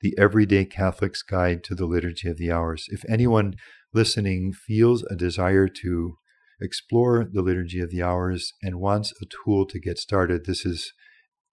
The 0.00 0.14
Everyday 0.18 0.66
Catholic's 0.66 1.22
Guide 1.22 1.64
to 1.64 1.74
the 1.74 1.86
Liturgy 1.86 2.28
of 2.28 2.36
the 2.36 2.52
Hours. 2.52 2.86
If 2.88 3.04
anyone 3.08 3.54
listening 3.94 4.52
feels 4.52 5.02
a 5.04 5.16
desire 5.16 5.68
to 5.68 6.18
explore 6.60 7.24
the 7.30 7.42
Liturgy 7.42 7.80
of 7.80 7.90
the 7.90 8.02
Hours 8.02 8.52
and 8.62 8.80
wants 8.80 9.12
a 9.22 9.26
tool 9.26 9.66
to 9.66 9.80
get 9.80 9.98
started, 9.98 10.44
this 10.44 10.66
is 10.66 10.92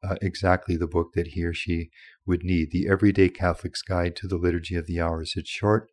uh, 0.04 0.16
exactly 0.22 0.76
the 0.76 0.88
book 0.88 1.14
that 1.14 1.28
he 1.28 1.44
or 1.44 1.54
she 1.54 1.90
would 2.26 2.44
need 2.44 2.72
The 2.72 2.88
Everyday 2.90 3.30
Catholic's 3.30 3.82
Guide 3.82 4.16
to 4.18 4.28
the 4.28 4.38
Liturgy 4.38 4.76
of 4.76 4.88
the 4.88 5.00
Hours. 5.00 5.34
It's 5.36 5.50
short, 5.50 5.90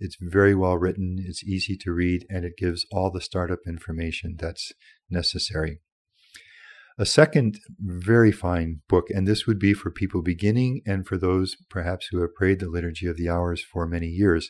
it's 0.00 0.16
very 0.20 0.54
well 0.54 0.78
written, 0.78 1.22
it's 1.26 1.44
easy 1.44 1.76
to 1.82 1.92
read, 1.92 2.26
and 2.30 2.44
it 2.44 2.56
gives 2.56 2.86
all 2.90 3.10
the 3.10 3.20
startup 3.20 3.60
information 3.66 4.36
that's 4.38 4.72
necessary. 5.10 5.80
A 7.02 7.04
second 7.04 7.58
very 7.80 8.30
fine 8.30 8.82
book, 8.88 9.10
and 9.10 9.26
this 9.26 9.44
would 9.44 9.58
be 9.58 9.74
for 9.74 9.90
people 9.90 10.22
beginning 10.22 10.82
and 10.86 11.04
for 11.04 11.18
those 11.18 11.56
perhaps 11.68 12.06
who 12.06 12.20
have 12.20 12.32
prayed 12.36 12.60
the 12.60 12.68
Liturgy 12.68 13.08
of 13.08 13.16
the 13.16 13.28
Hours 13.28 13.60
for 13.60 13.88
many 13.88 14.06
years. 14.06 14.48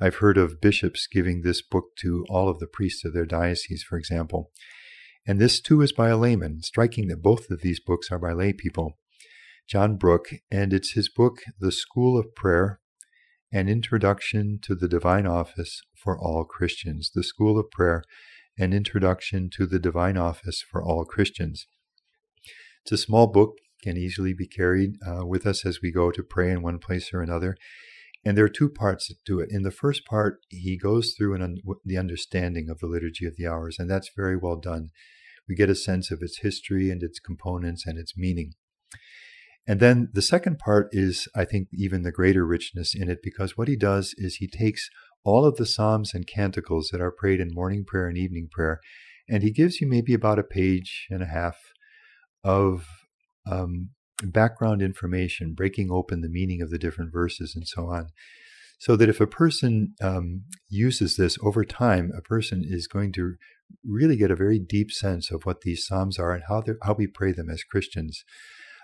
I've 0.00 0.14
heard 0.14 0.38
of 0.38 0.58
bishops 0.58 1.06
giving 1.06 1.42
this 1.42 1.60
book 1.60 1.94
to 1.98 2.24
all 2.30 2.48
of 2.48 2.60
the 2.60 2.66
priests 2.66 3.04
of 3.04 3.12
their 3.12 3.26
diocese, 3.26 3.82
for 3.82 3.98
example. 3.98 4.52
And 5.26 5.38
this 5.38 5.60
too 5.60 5.82
is 5.82 5.92
by 5.92 6.08
a 6.08 6.16
layman. 6.16 6.62
Striking 6.62 7.08
that 7.08 7.20
both 7.20 7.50
of 7.50 7.60
these 7.60 7.78
books 7.78 8.10
are 8.10 8.18
by 8.18 8.32
lay 8.32 8.54
people. 8.54 8.96
John 9.68 9.98
Brook, 9.98 10.30
and 10.50 10.72
it's 10.72 10.92
his 10.92 11.10
book, 11.10 11.42
The 11.60 11.72
School 11.72 12.18
of 12.18 12.34
Prayer 12.34 12.80
An 13.52 13.68
Introduction 13.68 14.60
to 14.62 14.74
the 14.74 14.88
Divine 14.88 15.26
Office 15.26 15.82
for 15.94 16.18
All 16.18 16.46
Christians. 16.46 17.10
The 17.14 17.22
School 17.22 17.58
of 17.58 17.70
Prayer 17.70 18.02
An 18.58 18.72
Introduction 18.72 19.50
to 19.58 19.66
the 19.66 19.78
Divine 19.78 20.16
Office 20.16 20.62
for 20.62 20.82
All 20.82 21.04
Christians. 21.04 21.66
It's 22.82 22.92
a 22.92 22.98
small 22.98 23.26
book, 23.26 23.58
can 23.82 23.96
easily 23.96 24.32
be 24.32 24.46
carried 24.46 24.96
uh, 25.06 25.26
with 25.26 25.46
us 25.46 25.66
as 25.66 25.80
we 25.82 25.92
go 25.92 26.10
to 26.10 26.22
pray 26.22 26.50
in 26.50 26.62
one 26.62 26.78
place 26.78 27.12
or 27.12 27.20
another. 27.20 27.56
And 28.24 28.36
there 28.36 28.44
are 28.44 28.48
two 28.48 28.68
parts 28.68 29.12
to 29.26 29.40
it. 29.40 29.48
In 29.50 29.62
the 29.62 29.72
first 29.72 30.04
part, 30.04 30.40
he 30.48 30.78
goes 30.78 31.14
through 31.16 31.34
an 31.34 31.42
un- 31.42 31.56
the 31.84 31.98
understanding 31.98 32.68
of 32.70 32.78
the 32.78 32.86
Liturgy 32.86 33.26
of 33.26 33.36
the 33.36 33.46
Hours, 33.46 33.78
and 33.78 33.90
that's 33.90 34.10
very 34.16 34.36
well 34.36 34.56
done. 34.56 34.90
We 35.48 35.56
get 35.56 35.70
a 35.70 35.74
sense 35.74 36.10
of 36.12 36.22
its 36.22 36.38
history 36.38 36.90
and 36.90 37.02
its 37.02 37.18
components 37.18 37.84
and 37.84 37.98
its 37.98 38.16
meaning. 38.16 38.52
And 39.66 39.80
then 39.80 40.08
the 40.12 40.22
second 40.22 40.58
part 40.58 40.88
is, 40.92 41.28
I 41.34 41.44
think, 41.44 41.68
even 41.72 42.02
the 42.02 42.12
greater 42.12 42.46
richness 42.46 42.94
in 42.94 43.08
it, 43.08 43.18
because 43.22 43.56
what 43.56 43.68
he 43.68 43.76
does 43.76 44.14
is 44.16 44.36
he 44.36 44.48
takes 44.48 44.88
all 45.24 45.44
of 45.44 45.56
the 45.56 45.66
Psalms 45.66 46.14
and 46.14 46.26
canticles 46.26 46.90
that 46.92 47.00
are 47.00 47.12
prayed 47.12 47.40
in 47.40 47.54
morning 47.54 47.84
prayer 47.84 48.08
and 48.08 48.18
evening 48.18 48.48
prayer, 48.50 48.80
and 49.28 49.42
he 49.42 49.52
gives 49.52 49.80
you 49.80 49.86
maybe 49.86 50.14
about 50.14 50.38
a 50.38 50.44
page 50.44 51.06
and 51.10 51.22
a 51.22 51.26
half 51.26 51.56
of 52.44 52.86
um, 53.50 53.90
background 54.22 54.82
information, 54.82 55.54
breaking 55.54 55.90
open 55.90 56.20
the 56.20 56.28
meaning 56.28 56.62
of 56.62 56.70
the 56.70 56.78
different 56.78 57.12
verses 57.12 57.54
and 57.54 57.66
so 57.66 57.86
on. 57.86 58.08
So 58.78 58.96
that 58.96 59.08
if 59.08 59.20
a 59.20 59.28
person 59.28 59.94
um, 60.02 60.42
uses 60.68 61.16
this 61.16 61.38
over 61.40 61.64
time, 61.64 62.10
a 62.16 62.20
person 62.20 62.64
is 62.66 62.88
going 62.88 63.12
to 63.12 63.34
really 63.84 64.16
get 64.16 64.30
a 64.30 64.36
very 64.36 64.58
deep 64.58 64.90
sense 64.90 65.30
of 65.30 65.44
what 65.44 65.60
these 65.60 65.86
psalms 65.86 66.18
are 66.18 66.32
and 66.32 66.42
how 66.48 66.64
how 66.82 66.94
we 66.94 67.06
pray 67.06 67.32
them 67.32 67.48
as 67.48 67.62
Christians. 67.62 68.24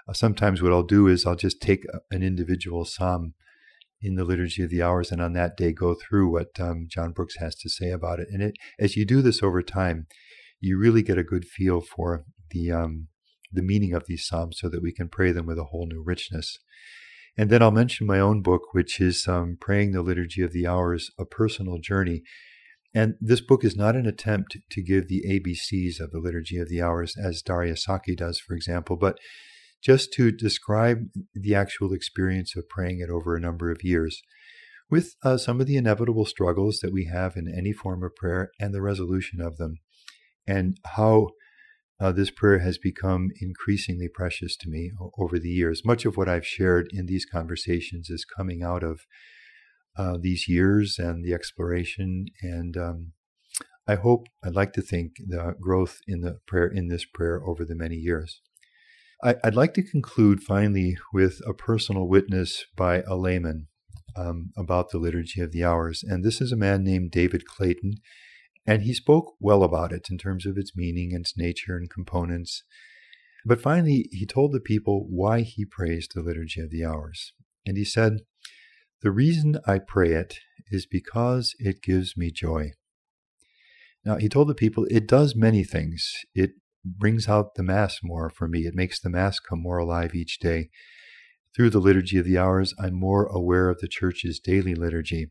Uh, 0.09 0.13
sometimes 0.13 0.63
what 0.63 0.73
I'll 0.73 0.85
do 0.85 1.09
is 1.09 1.27
I'll 1.27 1.35
just 1.35 1.61
take 1.61 1.85
an 2.11 2.23
individual 2.23 2.85
psalm 2.85 3.35
in 4.01 4.15
the 4.15 4.25
liturgy 4.25 4.63
of 4.63 4.71
the 4.71 4.83
hours 4.83 5.11
and 5.11 5.21
on 5.21 5.33
that 5.33 5.57
day 5.57 5.73
go 5.73 5.95
through 5.95 6.31
what 6.31 6.59
um, 6.61 6.87
John 6.89 7.13
Brooks 7.13 7.37
has 7.39 7.55
to 7.57 7.69
say 7.69 7.91
about 7.91 8.21
it. 8.21 8.29
And 8.31 8.43
it, 8.43 8.55
as 8.79 8.97
you 8.97 9.05
do 9.05 9.23
this 9.23 9.43
over 9.43 9.63
time, 9.63 10.07
you 10.61 10.79
really 10.79 11.03
get 11.03 11.19
a 11.19 11.25
good 11.25 11.45
feel 11.45 11.81
for 11.81 12.25
the 12.51 12.71
um, 12.71 13.09
the 13.53 13.63
meaning 13.63 13.95
of 13.95 14.05
these 14.07 14.27
psalms 14.27 14.59
so 14.61 14.69
that 14.69 14.83
we 14.83 14.93
can 14.93 15.09
pray 15.09 15.33
them 15.33 15.47
with 15.47 15.59
a 15.59 15.65
whole 15.65 15.87
new 15.87 16.03
richness. 16.03 16.59
And 17.37 17.51
then 17.51 17.63
I'll 17.63 17.71
mention 17.71 18.07
my 18.07 18.19
own 18.19 18.43
book, 18.43 18.73
which 18.73 19.01
is 19.01 19.27
um, 19.29 19.57
Praying 19.61 19.93
the 19.93 20.03
Liturgy 20.03 20.43
of 20.43 20.53
the 20.53 20.67
Hours, 20.67 21.11
a 21.19 21.25
personal 21.25 21.79
journey. 21.79 22.23
And 22.95 23.15
this 23.21 23.41
book 23.41 23.65
is 23.65 23.77
not 23.77 23.95
an 23.95 24.07
attempt 24.07 24.57
to 24.71 24.83
give 24.83 25.09
the 25.09 25.23
ABCs 25.29 26.01
of 26.01 26.11
the 26.11 26.19
Liturgy 26.19 26.59
of 26.59 26.69
the 26.69 26.83
Hours, 26.83 27.15
as 27.17 27.43
Daria 27.43 27.77
Sockey 27.77 28.17
does, 28.17 28.41
for 28.41 28.55
example, 28.55 28.97
but 28.97 29.19
just 29.81 30.13
to 30.15 30.33
describe 30.33 31.05
the 31.35 31.55
actual 31.55 31.93
experience 31.93 32.57
of 32.57 32.69
praying 32.69 33.01
it 33.01 33.11
over 33.11 33.37
a 33.37 33.41
number 33.41 33.71
of 33.71 33.85
years 33.85 34.23
with 34.91 35.15
uh, 35.23 35.37
some 35.37 35.61
of 35.61 35.67
the 35.67 35.77
inevitable 35.77 36.25
struggles 36.25 36.81
that 36.81 36.93
we 36.93 37.05
have 37.05 37.37
in 37.37 37.53
any 37.57 37.73
form 37.73 38.03
of 38.03 38.17
prayer 38.17 38.51
and 38.59 38.75
the 38.75 38.83
resolution 38.83 39.41
of 39.41 39.59
them, 39.59 39.79
and 40.47 40.79
how 40.97 41.29
uh, 42.01 42.13
this 42.13 42.31
prayer 42.31 42.61
has 42.61 42.79
become 42.79 43.31
increasingly 43.41 44.09
precious 44.09 44.57
to 44.57 44.69
me 44.69 44.93
over 45.19 45.39
the 45.39 45.49
years. 45.49 45.85
Much 45.85 46.05
of 46.05 46.17
what 46.17 46.29
I've 46.29 46.47
shared 46.47 46.89
in 46.93 47.07
these 47.07 47.27
conversations 47.27 48.09
is 48.09 48.25
coming 48.25 48.63
out 48.63 48.85
of 48.85 49.01
uh, 49.97 50.17
these 50.21 50.49
years 50.49 50.99
and 50.99 51.25
the 51.25 51.35
exploration. 51.35 52.27
And 52.41 52.77
um, 52.77 53.13
I 53.89 53.97
hope, 53.97 54.27
I'd 54.45 54.55
like 54.55 54.73
to 54.75 54.83
think, 54.83 55.17
the 55.27 55.55
growth 55.61 55.99
in 56.07 56.21
the 56.21 56.39
prayer 56.47 56.69
in 56.69 56.89
this 56.89 57.05
prayer 57.05 57.43
over 57.45 57.65
the 57.65 57.75
many 57.75 57.97
years. 57.97 58.41
I, 59.25 59.35
would 59.45 59.57
like 59.57 59.75
to 59.75 59.83
conclude 59.83 60.45
finally 60.45 60.97
with 61.13 61.41
a 61.45 61.53
personal 61.53 62.07
witness 62.07 62.65
by 62.77 63.03
a 63.03 63.17
layman 63.17 63.67
um, 64.15 64.51
about 64.57 64.91
the 64.91 64.99
Liturgy 64.99 65.41
of 65.41 65.51
the 65.51 65.65
Hours. 65.65 66.05
And 66.05 66.25
this 66.25 66.41
is 66.41 66.53
a 66.53 66.57
man 66.57 66.85
named 66.85 67.11
David 67.11 67.45
Clayton. 67.45 67.95
And 68.67 68.83
he 68.83 68.93
spoke 68.93 69.35
well 69.41 69.63
about 69.63 69.93
it 69.93 70.09
in 70.11 70.19
terms 70.19 70.45
of 70.47 70.59
its 70.59 70.77
meaning 70.77 71.13
and 71.15 71.25
its 71.25 71.37
nature 71.37 71.77
and 71.77 71.89
components. 71.89 72.65
But 73.45 73.61
finally, 73.61 74.09
he 74.13 74.27
told 74.27 74.53
the 74.53 74.61
people 74.61 75.07
why 75.09 75.41
he 75.41 75.65
praised 75.65 76.13
the 76.15 76.23
Liturgy 76.23 76.61
of 76.61 76.71
the 76.71 76.85
Hours. 76.85 77.33
And 77.65 77.77
he 77.77 77.85
said, 77.85 78.19
The 79.03 79.11
reason 79.11 79.59
I 79.67 79.79
pray 79.79 80.13
it 80.13 80.35
is 80.71 80.87
because 80.87 81.55
it 81.59 81.83
gives 81.83 82.17
me 82.17 82.31
joy. 82.31 82.73
Now, 84.05 84.17
he 84.17 84.29
told 84.29 84.49
the 84.49 84.55
people, 84.55 84.87
it 84.91 85.07
does 85.07 85.35
many 85.35 85.65
things. 85.65 86.25
It 86.35 86.53
brings 86.85 87.29
out 87.29 87.55
the 87.55 87.63
Mass 87.63 87.99
more 88.03 88.31
for 88.31 88.49
me, 88.49 88.61
it 88.67 88.75
makes 88.75 89.01
the 89.01 89.11
Mass 89.11 89.41
come 89.41 89.63
more 89.63 89.79
alive 89.79 90.15
each 90.15 90.39
day. 90.39 90.71
Through 91.55 91.71
the 91.71 91.81
Liturgy 91.81 92.19
of 92.19 92.25
the 92.25 92.39
Hours, 92.39 92.75
I'm 92.79 92.95
more 92.95 93.27
aware 93.27 93.69
of 93.69 93.79
the 93.81 93.89
Church's 93.89 94.39
daily 94.39 94.75
liturgy. 94.75 95.31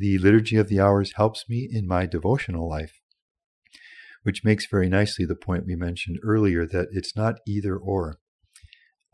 The 0.00 0.16
Liturgy 0.16 0.56
of 0.56 0.68
the 0.68 0.80
Hours 0.80 1.12
helps 1.16 1.46
me 1.46 1.68
in 1.70 1.86
my 1.86 2.06
devotional 2.06 2.66
life, 2.66 3.02
which 4.22 4.42
makes 4.42 4.64
very 4.64 4.88
nicely 4.88 5.26
the 5.26 5.34
point 5.34 5.66
we 5.66 5.76
mentioned 5.76 6.18
earlier 6.22 6.64
that 6.64 6.88
it's 6.90 7.14
not 7.14 7.40
either 7.46 7.76
or. 7.76 8.18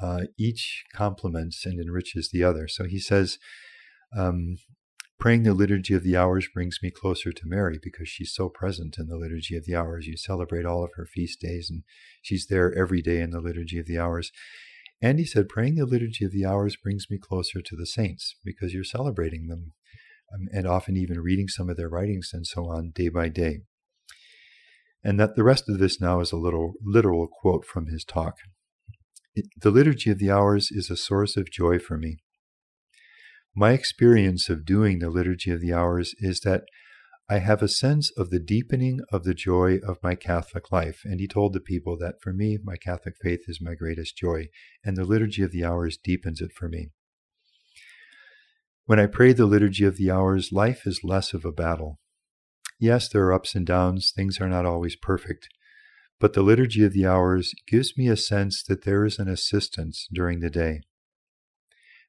Uh, 0.01 0.27
each 0.39 0.85
complements 0.95 1.67
and 1.67 1.81
enriches 1.81 2.31
the 2.31 2.45
other. 2.45 2.69
So 2.69 2.85
he 2.85 3.01
says, 3.01 3.41
um, 4.17 4.59
praying 5.19 5.43
the 5.43 5.55
Liturgy 5.55 5.93
of 5.93 6.05
the 6.05 6.17
Hours 6.17 6.47
brings 6.55 6.79
me 6.81 6.93
closer 6.93 7.33
to 7.33 7.49
Mary 7.49 7.81
because 7.83 8.09
she's 8.09 8.33
so 8.33 8.49
present 8.49 8.97
in 8.97 9.09
the 9.09 9.17
Liturgy 9.17 9.57
of 9.57 9.65
the 9.65 9.75
Hours. 9.75 10.07
You 10.07 10.17
celebrate 10.17 10.67
all 10.67 10.85
of 10.85 10.93
her 10.95 11.05
feast 11.05 11.41
days, 11.41 11.69
and 11.69 11.83
she's 12.23 12.47
there 12.47 12.73
every 12.73 13.03
day 13.03 13.21
in 13.21 13.31
the 13.31 13.41
Liturgy 13.41 13.81
of 13.81 13.87
the 13.87 13.99
Hours. 13.99 14.31
And 15.03 15.19
he 15.19 15.25
said, 15.25 15.49
praying 15.49 15.75
the 15.75 15.85
Liturgy 15.85 16.25
of 16.25 16.31
the 16.31 16.47
Hours 16.47 16.77
brings 16.77 17.07
me 17.11 17.19
closer 17.19 17.61
to 17.61 17.75
the 17.75 17.87
saints 17.87 18.37
because 18.45 18.73
you're 18.73 18.85
celebrating 18.85 19.49
them 19.49 19.73
um, 20.33 20.49
and 20.53 20.67
often 20.67 20.97
even 20.97 21.21
reading 21.21 21.49
some 21.49 21.69
of 21.69 21.77
their 21.77 21.89
writings 21.89 22.31
and 22.33 22.47
so 22.47 22.67
on 22.67 22.93
day 22.95 23.09
by 23.09 23.29
day. 23.29 23.61
And 25.05 25.21
that 25.21 25.37
the 25.37 25.45
rest 25.45 25.69
of 25.69 25.79
this 25.79 26.01
now 26.01 26.21
is 26.21 26.33
a 26.33 26.37
little 26.37 26.75
literal 26.85 27.29
quote 27.29 27.65
from 27.65 27.87
his 27.87 28.05
talk. 28.05 28.35
It, 29.35 29.47
the 29.61 29.71
Liturgy 29.71 30.11
of 30.11 30.19
the 30.19 30.31
Hours 30.31 30.71
is 30.71 30.91
a 30.91 30.97
source 30.97 31.37
of 31.37 31.51
joy 31.51 31.79
for 31.79 31.97
me. 31.97 32.17
My 33.55 33.73
experience 33.73 34.49
of 34.49 34.67
doing 34.67 34.99
the 34.99 35.11
Liturgy 35.11 35.51
of 35.51 35.61
the 35.61 35.73
Hours 35.73 36.15
is 36.19 36.41
that 36.41 36.65
I 37.29 37.39
have 37.39 37.61
a 37.61 37.69
sense 37.69 38.13
of 38.17 38.31
the 38.31 38.39
deepening 38.39 39.01
of 39.11 39.25
the 39.25 39.35
joy 39.35 39.79
of 39.87 40.03
my 40.03 40.15
Catholic 40.15 40.71
life. 40.71 41.03
And 41.05 41.19
he 41.19 41.27
told 41.27 41.53
the 41.53 41.61
people 41.61 41.99
that 41.99 42.21
for 42.23 42.33
me, 42.33 42.59
my 42.63 42.77
Catholic 42.77 43.15
faith 43.21 43.41
is 43.49 43.61
my 43.61 43.75
greatest 43.75 44.17
joy, 44.17 44.47
and 44.85 44.97
the 44.97 45.05
Liturgy 45.05 45.43
of 45.43 45.51
the 45.51 45.65
Hours 45.65 45.99
deepens 46.03 46.41
it 46.41 46.53
for 46.53 46.69
me. 46.69 46.91
When 48.87 49.01
I 49.01 49.07
pray 49.07 49.33
the 49.33 49.47
Liturgy 49.47 49.85
of 49.85 49.97
the 49.97 50.13
Hours, 50.13 50.53
life 50.53 50.87
is 50.87 51.01
less 51.03 51.35
of 51.35 51.45
a 51.45 51.51
battle. 51.51 51.99
Yes, 52.79 53.09
there 53.09 53.25
are 53.25 53.33
ups 53.33 53.57
and 53.57 53.67
downs, 53.67 54.13
things 54.15 54.41
are 54.41 54.49
not 54.49 54.65
always 54.65 54.95
perfect, 54.95 55.49
but 56.21 56.35
the 56.35 56.43
Liturgy 56.43 56.85
of 56.85 56.93
the 56.93 57.05
Hours 57.05 57.53
gives 57.67 57.99
me 57.99 58.07
a 58.07 58.17
sense 58.17 58.63
that 58.63 58.85
there 58.85 59.05
is 59.05 59.19
an 59.19 59.27
assistance 59.27 60.07
during 60.13 60.39
the 60.39 60.51
day. 60.51 60.83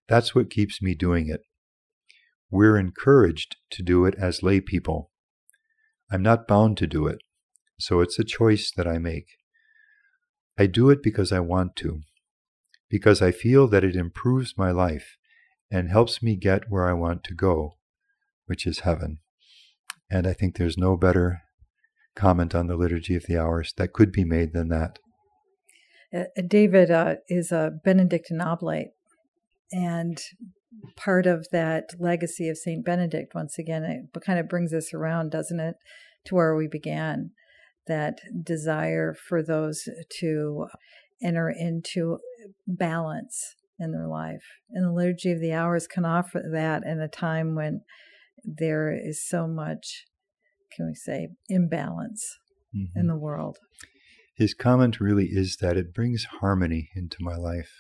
That's 0.08 0.36
what 0.36 0.52
keeps 0.52 0.80
me 0.80 0.94
doing 0.94 1.30
it. 1.30 1.42
We're 2.52 2.78
encouraged 2.78 3.56
to 3.72 3.82
do 3.82 4.06
it 4.06 4.14
as 4.16 4.44
lay 4.44 4.62
people. 4.62 5.10
I'm 6.12 6.22
not 6.22 6.48
bound 6.48 6.78
to 6.78 6.86
do 6.86 7.08
it, 7.08 7.18
so 7.80 8.02
it's 8.02 8.20
a 8.20 8.24
choice 8.24 8.72
that 8.78 8.88
I 8.88 9.00
make. 9.00 9.30
I 10.60 10.68
do 10.68 10.92
it 10.92 11.02
because 11.02 11.32
I 11.32 11.40
want 11.40 11.76
to, 11.78 12.02
because 12.88 13.20
I 13.20 13.32
feel 13.32 13.68
that 13.70 13.84
it 13.84 13.96
improves 13.96 14.54
my 14.60 14.70
life 14.70 15.18
and 15.72 15.90
helps 15.90 16.22
me 16.22 16.36
get 16.36 16.70
where 16.70 16.88
I 16.88 16.94
want 16.94 17.24
to 17.26 17.34
go, 17.34 17.76
which 18.46 18.66
is 18.66 18.80
heaven. 18.80 19.20
And 20.10 20.26
I 20.26 20.34
think 20.34 20.56
there's 20.56 20.78
no 20.78 20.96
better 20.96 21.42
comment 22.16 22.56
on 22.56 22.68
the 22.68 22.76
Liturgy 22.76 23.16
of 23.16 23.26
the 23.28 23.38
Hours 23.38 23.74
that 23.78 23.94
could 23.94 24.12
be 24.12 24.24
made 24.24 24.54
than 24.54 24.70
that. 24.70 25.00
Uh, 26.16 26.24
David 26.48 26.90
uh, 26.90 27.16
is 27.28 27.52
a 27.52 27.74
Benedictine 27.84 28.40
oblate, 28.40 28.92
and 29.72 30.22
part 30.96 31.26
of 31.26 31.48
that 31.52 31.90
legacy 32.00 32.48
of 32.48 32.58
Saint 32.58 32.86
Benedict, 32.86 33.36
once 33.36 33.60
again, 33.60 33.84
it 33.84 34.22
kind 34.22 34.40
of 34.40 34.48
brings 34.48 34.74
us 34.74 34.94
around, 34.94 35.32
doesn't 35.32 35.60
it, 35.60 35.76
to 36.26 36.36
where 36.36 36.56
we 36.56 36.68
began. 36.68 37.32
That 37.88 38.20
desire 38.44 39.14
for 39.14 39.42
those 39.42 39.88
to 40.20 40.68
enter 41.24 41.50
into 41.50 42.20
balance 42.68 43.56
in 43.80 43.92
their 43.92 44.08
life. 44.08 44.44
And 44.72 44.86
the 44.86 44.92
Liturgy 44.92 45.32
of 45.32 45.40
the 45.40 45.54
Hours 45.54 45.88
can 45.88 46.06
offer 46.06 46.42
that 46.52 46.84
in 46.84 47.00
a 47.00 47.08
time 47.08 47.56
when 47.56 47.82
there 48.44 48.92
is 48.92 49.28
so 49.28 49.48
much, 49.48 50.06
can 50.76 50.88
we 50.88 50.94
say, 50.94 51.30
imbalance 51.50 52.38
mm-hmm. 52.76 53.00
in 53.00 53.08
the 53.08 53.18
world. 53.18 53.58
His 54.36 54.54
comment 54.54 55.00
really 55.00 55.30
is 55.32 55.58
that 55.62 55.78
it 55.78 55.94
brings 55.94 56.26
harmony 56.40 56.90
into 56.96 57.18
my 57.20 57.36
life. 57.36 57.72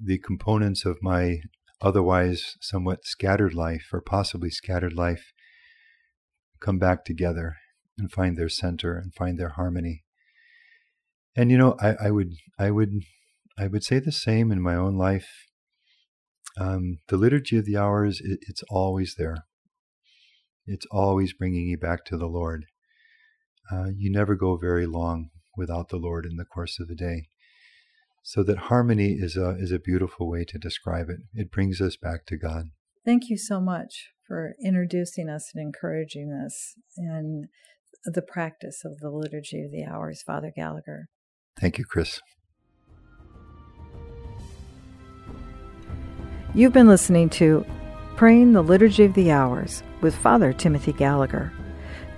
The 0.00 0.18
components 0.18 0.84
of 0.84 0.98
my 1.02 1.40
otherwise 1.80 2.56
somewhat 2.60 3.04
scattered 3.04 3.54
life, 3.54 3.88
or 3.92 4.00
possibly 4.00 4.50
scattered 4.50 4.94
life, 4.94 5.32
come 6.60 6.78
back 6.78 7.04
together 7.04 7.56
and 7.98 8.10
find 8.10 8.36
their 8.36 8.48
center 8.48 8.96
and 8.96 9.14
find 9.14 9.38
their 9.38 9.50
harmony. 9.50 10.02
And 11.36 11.50
you 11.50 11.58
know, 11.58 11.76
I, 11.80 12.06
I 12.06 12.10
would 12.10 12.32
I 12.58 12.70
would 12.70 12.90
I 13.58 13.68
would 13.68 13.84
say 13.84 13.98
the 13.98 14.12
same 14.12 14.50
in 14.50 14.60
my 14.60 14.74
own 14.74 14.96
life. 14.96 15.28
Um, 16.58 16.98
the 17.08 17.16
liturgy 17.16 17.56
of 17.58 17.64
the 17.64 17.76
hours, 17.76 18.20
it, 18.22 18.40
it's 18.48 18.62
always 18.68 19.14
there. 19.16 19.46
It's 20.66 20.86
always 20.90 21.32
bringing 21.32 21.68
you 21.68 21.76
back 21.76 22.04
to 22.06 22.16
the 22.16 22.26
Lord. 22.26 22.66
Uh, 23.70 23.86
you 23.96 24.10
never 24.10 24.34
go 24.34 24.56
very 24.56 24.86
long 24.86 25.30
without 25.56 25.88
the 25.88 25.96
Lord 25.96 26.26
in 26.26 26.36
the 26.36 26.44
course 26.44 26.78
of 26.80 26.88
the 26.88 26.94
day. 26.94 27.28
So 28.22 28.42
that 28.44 28.56
harmony 28.56 29.16
is 29.18 29.36
a, 29.36 29.56
is 29.58 29.70
a 29.70 29.78
beautiful 29.78 30.28
way 30.30 30.44
to 30.44 30.58
describe 30.58 31.10
it. 31.10 31.20
It 31.34 31.50
brings 31.50 31.80
us 31.80 31.96
back 31.96 32.24
to 32.26 32.36
God. 32.36 32.70
Thank 33.04 33.28
you 33.28 33.36
so 33.36 33.60
much 33.60 34.08
for 34.26 34.54
introducing 34.64 35.28
us 35.28 35.50
and 35.54 35.62
encouraging 35.62 36.32
us 36.32 36.74
in 36.96 37.48
the 38.04 38.22
practice 38.22 38.82
of 38.84 38.98
the 38.98 39.10
Liturgy 39.10 39.62
of 39.62 39.70
the 39.70 39.84
Hours, 39.84 40.22
Father 40.22 40.52
Gallagher. 40.54 41.08
Thank 41.60 41.78
you, 41.78 41.84
Chris. 41.84 42.20
You've 46.56 46.72
been 46.72 46.86
listening 46.86 47.30
to 47.30 47.66
Praying 48.14 48.52
the 48.52 48.62
Liturgy 48.62 49.02
of 49.02 49.14
the 49.14 49.32
Hours 49.32 49.82
with 50.00 50.14
Father 50.14 50.52
Timothy 50.52 50.92
Gallagher. 50.92 51.52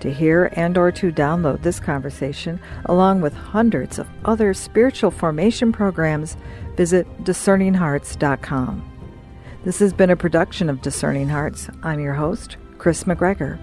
To 0.01 0.13
hear 0.13 0.51
and 0.55 0.77
or 0.77 0.91
to 0.91 1.11
download 1.11 1.63
this 1.63 1.79
conversation 1.79 2.59
along 2.85 3.21
with 3.21 3.33
hundreds 3.33 3.97
of 3.97 4.07
other 4.25 4.53
spiritual 4.53 5.09
formation 5.09 5.71
programs, 5.71 6.37
visit 6.75 7.07
discerninghearts.com. 7.23 9.09
This 9.65 9.79
has 9.79 9.91
been 9.91 10.11
a 10.11 10.15
production 10.15 10.69
of 10.69 10.83
Discerning 10.83 11.29
Hearts. 11.29 11.67
I'm 11.81 11.99
your 11.99 12.13
host, 12.13 12.57
Chris 12.77 13.05
McGregor. 13.05 13.57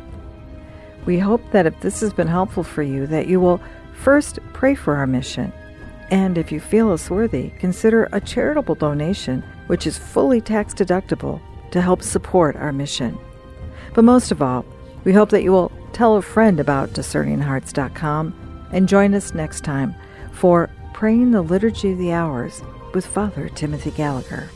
We 1.06 1.20
hope 1.20 1.52
that 1.52 1.66
if 1.66 1.80
this 1.82 2.00
has 2.00 2.12
been 2.12 2.26
helpful 2.26 2.64
for 2.64 2.82
you 2.82 3.06
that 3.06 3.28
you 3.28 3.38
will 3.38 3.62
first 3.92 4.40
pray 4.52 4.74
for 4.74 4.96
our 4.96 5.06
mission 5.06 5.52
and 6.10 6.36
if 6.36 6.52
you 6.52 6.60
feel 6.60 6.90
us 6.90 7.10
worthy, 7.10 7.50
consider 7.58 8.08
a 8.12 8.20
charitable 8.20 8.74
donation 8.74 9.44
which 9.66 9.86
is 9.86 9.98
fully 9.98 10.40
tax 10.40 10.74
deductible 10.74 11.40
to 11.70 11.80
help 11.80 12.02
support 12.02 12.56
our 12.56 12.72
mission. 12.72 13.18
But 13.94 14.04
most 14.04 14.30
of 14.30 14.42
all, 14.42 14.64
we 15.04 15.12
hope 15.12 15.30
that 15.30 15.42
you 15.42 15.52
will 15.52 15.72
tell 15.92 16.16
a 16.16 16.22
friend 16.22 16.60
about 16.60 16.90
discerninghearts.com 16.90 18.68
and 18.72 18.88
join 18.88 19.14
us 19.14 19.34
next 19.34 19.62
time 19.64 19.94
for 20.32 20.70
Praying 20.92 21.30
the 21.30 21.42
Liturgy 21.42 21.92
of 21.92 21.98
the 21.98 22.12
Hours 22.12 22.62
with 22.92 23.06
Father 23.06 23.48
Timothy 23.48 23.90
Gallagher. 23.90 24.48